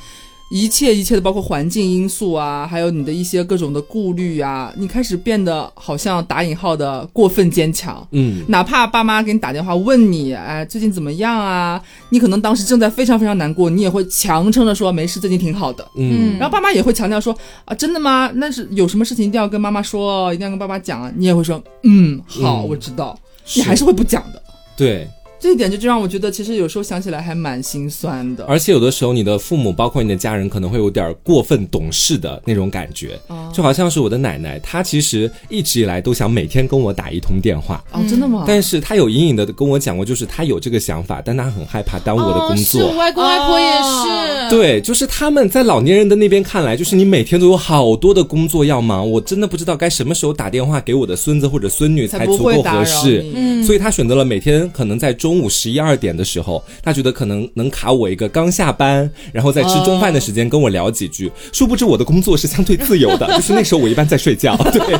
[0.50, 8.04] 一切一切的，包括环境因素啊，还有你的一些各种的顾虑啊，你开始变得好像打引号的过分坚强。
[8.10, 11.80] 嗯，哪怕爸妈给你打电话问你，哎，最近怎么样啊？
[12.08, 15.86] 你可能当时正在非常非常难过，你也会强撑着说没事，最近挺好的。
[15.96, 17.32] 嗯，然后爸妈也会强调说
[17.64, 18.28] 啊，真的吗？
[18.34, 21.12] 那是有什么事情一定要跟妈妈说哦，一定要跟爸爸讲啊。
[21.16, 23.16] 你也会说，嗯，好，嗯我知道。
[23.54, 24.42] 你还是会不讲的。
[24.76, 25.08] 对。
[25.40, 28.44] 这一点就就让我觉得，其实有时候想起来还蛮心酸的。
[28.44, 38.44] 而且有的时候，你的父母，包括你的家人，可能会有点过分懂事的那种感觉，哦就好像是我的奶奶，她其实一直以来都想每天跟我打一通电话，哦，真的吗？
[38.46, 42.88] 但是她有隐隐的跟我讲过，就是她有这个想法，但她很害怕耽误我的工哦、是作。
[42.88, 53.24] 我外公外婆也哦是，对，就是他们在老年人的那边看来，就是你每天都有好多的工作要忙，我真的不知道该什么时候打电话给我的孙子或者孙女才足够合适。
[53.34, 61.30] 嗯，所以她选择了每天可能在中午十一二点的时候，他觉得可能能卡我一个刚下班，然后在吃中饭的时间跟我聊几句。
[61.52, 64.56] 殊不知我的工作是相对自由的， 就是那时候我一般在睡觉。
[64.56, 64.98] 对，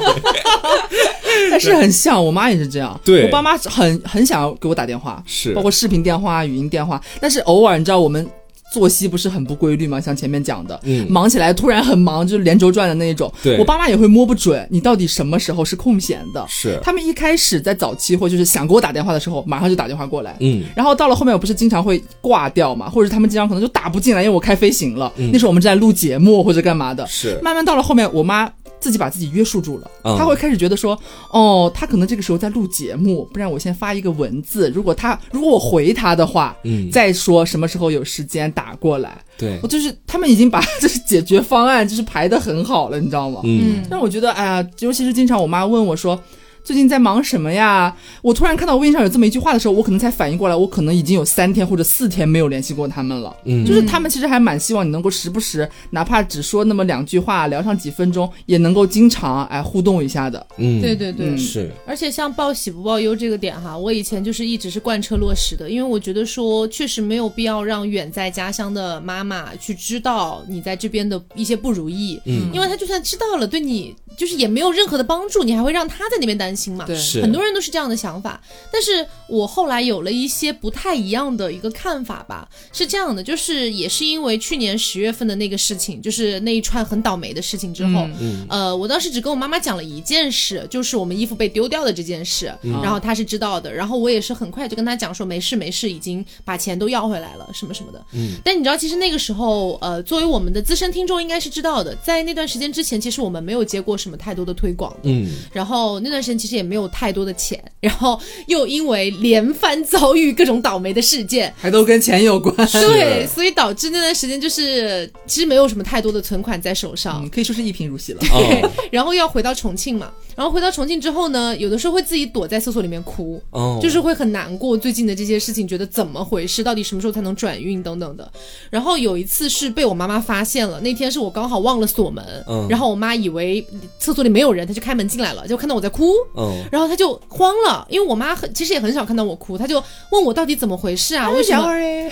[1.51, 2.99] 但是很像，我妈也是这样。
[3.05, 8.25] 对我爸妈很很想要给我打电话，是包括视频电话、语音电话，但是偶尔你知道我们。
[8.73, 10.01] 作息不是很不规律吗？
[10.01, 13.33] 像前面讲的，嗯忙起来突然很忙，就是连轴转的那一种。
[13.43, 16.45] 对我爸妈也会摸不准你到底什么时候是空闲的。
[16.49, 20.37] 是，他们一开始在早期或就是想给我打电话的时候，马上就打电话过来。
[20.41, 25.13] 嗯，然后到了后面，我不是经常会挂掉嘛，或者是他们经常可能就打不进来，因为我开飞行了。
[25.17, 27.07] 嗯那时候我们正在录节目或者干嘛的。
[27.07, 28.51] 是，慢慢到了后面，我妈
[28.81, 30.99] 自己把自己约束住了，嗯她会开始觉得说，
[31.31, 39.23] 哦，他可能这个时候在录节目，不然我先发一个文字，如果他如果我回他的话，嗯，再说什么时候有时间打过来。
[39.39, 43.41] 对我，就是他们已经把 就是解决方案就是排的很好了，你知道吗？
[43.45, 46.21] 嗯，让我觉得，哎呀，尤其是经常我妈问我说。
[46.63, 47.95] 最近在忙什么呀？
[48.23, 53.35] 我突然看到微信上有这么一句话的时候，我可能才反应过来，我可能已经有三天或者四天没有联系过他们了。
[53.45, 60.47] 嗯就是他们其实还蛮希望你能够时不时，哪怕只说那么两句话，聊上几分钟，也能够经常哎互动一下的。
[60.59, 61.27] 嗯，对对对。
[61.31, 76.85] 嗯是，而且像报喜不报忧这个点哈，我以前就是一直是贯彻落实的，因为我觉得说确实没有必要让远在家乡的妈妈去知道你在这边的一些不如意，嗯因为她就算知道了，对你就是也没有任何的帮助，你还会让他在那边担心嘛。
[76.85, 76.97] 对。
[76.97, 78.41] 是，很多人都是这样的想法，
[78.71, 88.47] 但是我后来有了一些不太一样的一个看法吧，是这样的，就是也是因为去年十月份的那个事情，就是那一串很倒霉的事情之后，嗯。
[88.49, 92.53] 呃，我当时只跟我妈妈讲了一件事，就是我们衣服被丢掉的这件事，
[92.83, 98.05] 然后她是知道的，然后我也是很快就跟她讲说没事没事，已经把钱都要回来了，什么什么的。
[98.13, 112.55] 嗯，但你知道，其实那个时候，呃，作为我们的资深听众应该是知道的，在那段时间之前，其实我们没有接过什么太多的推广的，嗯，然后那段时间其实也没有太多的钱， 然后又因为连番遭遇各种倒霉的事件，还都跟钱有关。
[112.73, 118.21] 对，所以导致那段时间就是其实没有什么太多的存款在手上，可以说是一贫如洗了。
[118.21, 128.27] 对，然后要回到重庆嘛，然后回到重庆之后呢，有的时候会自己躲在厕所里面哭，哦，就是会很难过最近的这些事情，觉得怎么回事，到底什么时候才能转运等等的。
[128.71, 133.63] 然后有一次是被我妈妈发现了，那天是我刚好忘了锁门，嗯，然后我妈以为
[133.99, 141.29] 厕所里没有人，她就开门进来了，就看到我在哭，嗯，然后她就慌了，因为我妈很其实也很少看到我哭，她就问我到底怎么回事啊？
[141.29, 141.65] 为什么？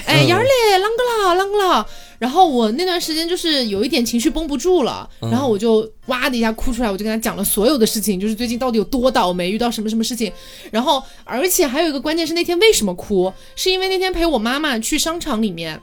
[0.05, 1.87] 哎，幺儿嘞，啷个啦，啷个啦？
[2.19, 10.33] 然后我那段时间就是有一点情绪绷不住了，然后我就哇的一下哭出来，我就跟他讲了所有的事情，就是最近到底有多倒霉，遇到什么什么事情。
[10.71, 15.81] 然后而且还有一个关键是那天为什么哭，是因为那天陪我妈妈去商场里面。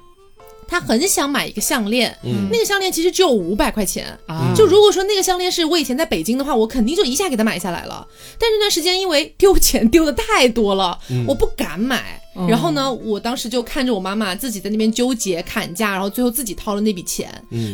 [0.67, 2.17] 他很想买一个项链，
[2.51, 4.17] 那个项链其实只有五百块钱。
[4.55, 8.07] 就如果说那个项链是我以前在北京的话，我肯定就一下给他买下来了。
[8.39, 12.21] 但那段时间因为丢钱丢的太多了，我不敢买。
[12.49, 17.29] 然后呢，我当时就看着我妈妈自己在那边纠结砍价，然后最后自己掏了那笔钱。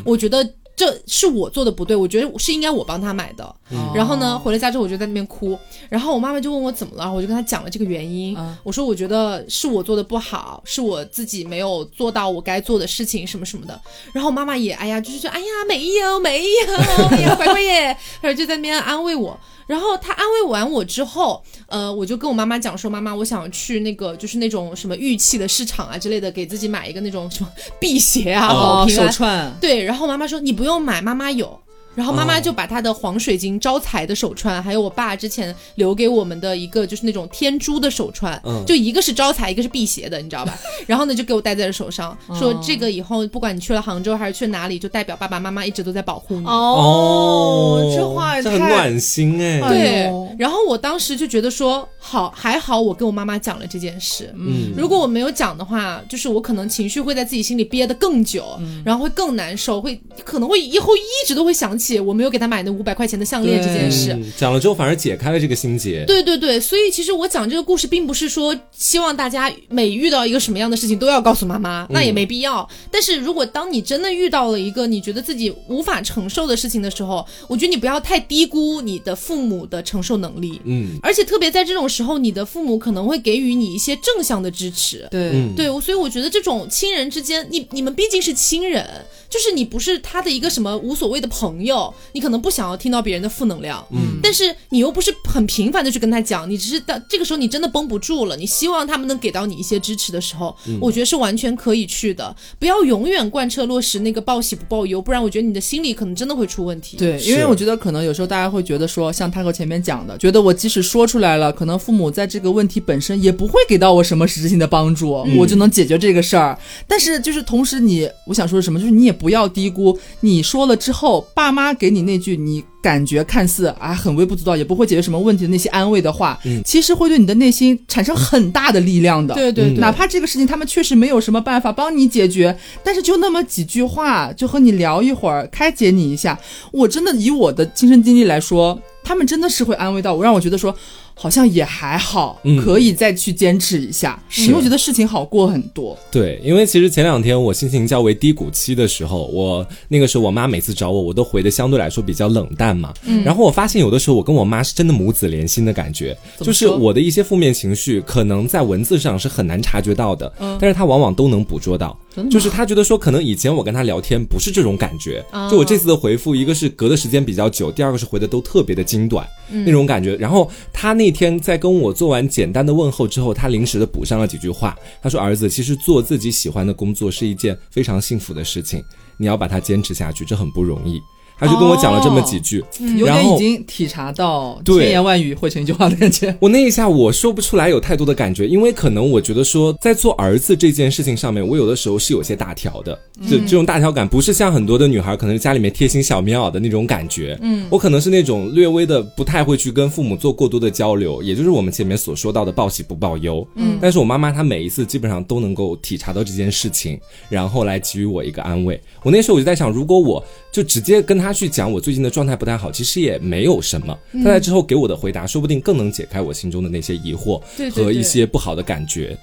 [0.06, 0.48] 我觉得。
[0.82, 3.56] 这是我做的不对，我觉得是应该我帮他买的。
[3.94, 5.56] 然后呢，回了家之后我就在那边哭，
[5.90, 8.36] 然后我妈妈就问我怎么了，我就跟她讲了这个原因。
[8.64, 13.80] 我说我觉得是我做的不好，是我自己没有做到我该做的事情什么什么的。
[14.12, 16.74] 然后我妈妈也哎呀，就是说哎呀没有没有，
[17.12, 19.40] 哎呀乖乖耶，然后就在那边安慰我。
[19.72, 27.50] 然后他安慰完我之后，呃，我就跟我妈妈讲说，妈妈，我想去那个就是那种什么玉器的市场啊之类的，给自己买一个那种什么
[27.80, 29.50] 辟邪啊，手串。
[29.62, 31.58] 对，然后妈妈说你不用买，妈妈有。
[31.94, 40.58] 然后妈妈就把她的黄水晶招财的手串，还有我爸之前留给我们的一个就是那种天珠的手串，就一个是招财，一个是辟邪的，你知道吧？
[40.88, 46.46] 然后呢，就给我戴在了手上，说这个以后不管你去了杭州还是去哪里，就代表爸爸妈妈一直都在保护你。
[46.46, 49.60] 哦，这话很暖心哎。
[49.70, 50.12] 对。
[50.40, 54.34] 然后我当时就觉得说，好还好我跟我妈妈讲了这件事。
[54.38, 54.72] 嗯。
[54.78, 62.00] 如果我没有讲的话，就是我可能情绪会在自己心里憋得更久，然后会更难受，会可能会以后一直都会想起。
[62.00, 66.06] 我没有给他买那五百块钱的项链这件事，讲了之后反而解开了这个心结。
[66.06, 72.68] 对对对，所以其实我讲这个故事，并不是说希望大家每遇到一个什么样的事情都要告诉妈妈，那也没必要。
[72.92, 80.62] 但是如果当你真的遇到了一个你觉得自己无法承受的事情的时候，我觉得你不要太低估你的父母的承受能力。
[80.66, 85.08] 嗯，而且特别在这种时候，你的父母可能会给予你一些正向的支持。
[85.12, 88.86] 对对，所以我觉得这种亲人之间，你你们毕竟是亲人，
[89.30, 91.71] 就是你不是他的一个什么无所谓的朋友。
[92.14, 102.36] 你可能不想要听到别人的负能量，嗯，但是你又不是很频繁的去跟他讲，你只是到这个时候你真的绷不住了，你希望他们能给到你一些支持的时候，我觉得是完全可以去的。
[102.60, 106.98] 不要永远贯彻落实那个报喜不报忧，不然我觉得你的心里可能真的会出问题。
[106.98, 116.58] 对，因为我觉得可能有时候大家会觉得说，像他和前面讲的，觉得我即使说出来了，可能父母在这个问题本身也不会给到我什么实质性的帮助，我就能解决这个事儿。
[116.88, 122.64] 但是就是同时你，我想说的什么，就是你也不要低估你说了之后，爸妈给你那句你。
[122.82, 129.36] 感觉看似啊很微不足道，也不会解决什么问题的那些安慰的话，嗯，其实会对你的内心产生很大的力量的。
[129.36, 136.36] 对对，哪怕这个事情他们确实没有什么办法帮你解决，但是就那么几句话，就和你聊一会儿，开解你一下。
[136.72, 140.76] 我真的以我的亲身经历来说，他们真的是会安慰到我，让我觉得说。
[141.22, 145.96] 好像也还好，可以再去坚持一下，你会觉得事情好过很多。
[146.10, 152.92] 对，因为其实前两天我心情较为低谷期的时候，我那个时候我妈每次找我，我都回的相对来说比较冷淡嘛。
[153.06, 153.24] 嗯。
[153.24, 161.96] 然后我发现有的时候我跟我妈是真的母子连心的感觉，就是我的一些负面情绪可能在文字上是很难察觉到的，但是她往往都能捕捉到。
[162.32, 170.16] 就是他觉得说，可能以前我跟他聊天不是这种感觉，就我这次的回复，一个是隔的时间比较久，第二个是回的都特别的精短那种感觉。
[170.16, 171.12] 然后他那。
[171.12, 174.74] 天在跟我做完简单的问候之后，他临时的补上了几句话。
[175.04, 178.82] 他说：“儿子，其实做自己喜欢的工作是一件非常幸福的事情，
[179.18, 181.02] 你要把它坚持下去，这很不容易。”
[181.42, 182.64] 他就跟我讲了这么几句，
[182.96, 186.34] 有点已经体察到千言万语汇成一句话的感觉。
[186.40, 192.94] 我那一下我说不出来有太多的感觉，因为可能我觉得说在做儿子这件事情上面，我有的时候是有些大条的，
[193.28, 197.36] 就这种大条感不是像很多的女孩可能家里面贴心小棉袄的那种感觉。
[197.42, 203.48] 嗯，我可能是那种略微的不太会去跟父母做过多的交流，也就是我们前面所说到的报喜不报忧。
[203.56, 208.80] 嗯，但是我妈妈她每一次基本上都能够体察到这件事情，然后来给予我一个安慰。
[209.02, 213.98] 我那时候我就在想，如果我就直接跟他去讲我最近的状态不太好，其实也没有什么。
[214.24, 217.42] 他在之后给我的回答，说不定更能解开我心中的那些疑惑
[217.72, 219.08] 和一些不好的感觉。
[219.08, 219.18] 对，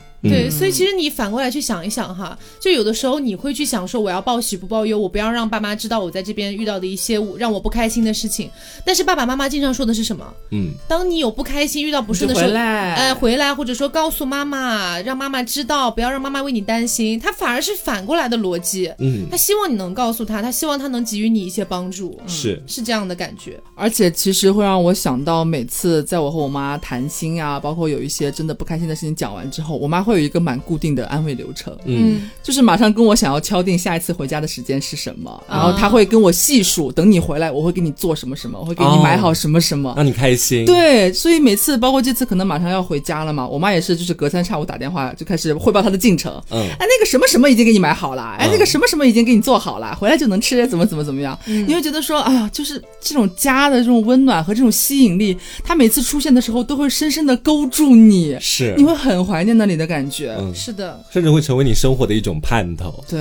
[0.50, 8.50] 所以其实你反过来去想一想哈，就有的时候你会去想说，我要报喜不报忧，我不要让爸妈知道我在这边遇到的一些让我不开心的事情。
[8.84, 10.26] 但是爸爸妈妈经常说的是什么？
[10.50, 17.20] 嗯，当你有不开心、遇到不顺的时候，哎，回来，或者说告诉妈妈，让妈妈知道，不要让妈妈为你担心。
[17.20, 23.60] 他反而是反过来的逻辑，嗯，他希望你能告诉他，他希望他能给予你一些帮助，是是这样的感觉。
[23.76, 30.07] 而且其实会让我想到，每次在我和我妈谈心啊，包括有一些真的不开心的事情讲完之后，我妈。
[30.08, 40.64] 会有一个蛮固定的安慰流程，嗯，就是马上跟我想要敲定下一次回家的时间是什么，然后他会跟我细数，等你回来我会给你做什么什么，我会给你买好什么什么，让你开心。
[40.64, 63.02] 对，所以每次包括这次可能马上要回家了嘛，我妈也是就是隔三差五打电话就开始汇报她的进程，嗯，哎那个什么什么已经给你买好了，哎那个什么什么已经给你做好了，回来就能吃，怎么怎么怎么样，你会觉得说，哎呀，就是这种家的这种温暖和这种吸引力，他每次出现的时候都会深深的勾住你，是，你会很怀念那里的感觉，嗯，是的，甚至会成为你生活的一种盼头。
[63.08, 63.18] 对。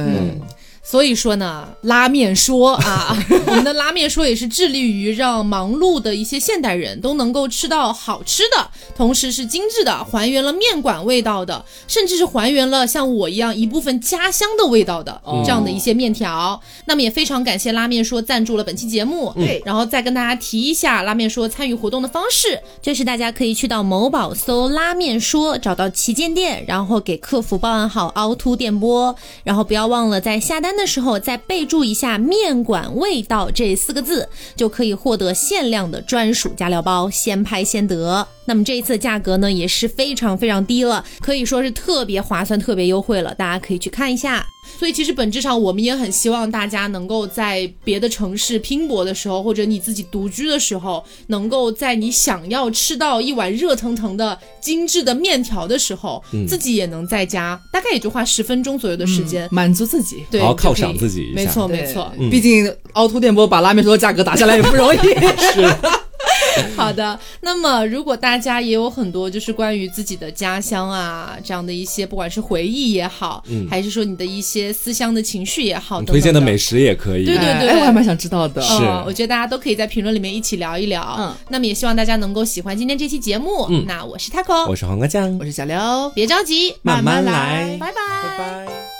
[0.89, 3.13] 所以说呢，拉面说啊，
[3.47, 16.57] 我们的拉面说也是致力于让忙碌的一些现代人都能够吃到好吃的，同时是精致的，还原了面馆味道的，甚至是还原了像我一样一部分家乡的味道的这样的一些面条。
[16.85, 29.13] 那么也非常感谢拉面说赞助了本期节目，对，然后再跟大家提一下拉面说参与活动的方式，就是大家可以去到某宝搜拉面说，找到旗舰店，然后给客服报暗号凹凸电波，
[29.43, 30.76] 然后不要忘了在下单。
[30.77, 38.25] 的时候再备注一下“面馆味道”这四个字，就可以获得限量的专属加料包，先拍先得。
[38.45, 44.45] 那么这一次价格呢也是非常非常低了，可以说是特别划算、特别优惠了，大家可以去看一下。
[44.79, 61.35] 所以其实本质上，我们也很希望大家能够在别的城市拼搏的时候，或者你自己独居的时候，能够在你想要吃到一碗热腾腾的精致的面条的时候，自己也能在家，大概也就花十分钟左右的时间满足自己，对，然后犒赏自己一下。
[61.35, 64.97] 没错没错，毕竟凹凸电波把拉面说的价格打下来也不容易。
[65.53, 65.75] 是。
[66.75, 78.61] 好的，那么如果大家也有很多就是关于自己的家乡啊这样的一些，不管是回忆也好，嗯，还是说你的一些思乡的情绪也好，推荐的美食也可以，对对对，我还蛮想知道的。
[78.61, 78.73] 是，
[79.05, 81.15] 我觉得大家都可以在评论里面一起聊一聊。
[81.19, 83.67] 嗯，那么也希望大家能够喜欢今天这期节目。
[83.69, 87.93] 嗯，那我是 taco，我是黄瓜酱，我是小刘，别着急，慢慢来，拜拜，
[88.23, 88.96] 拜拜。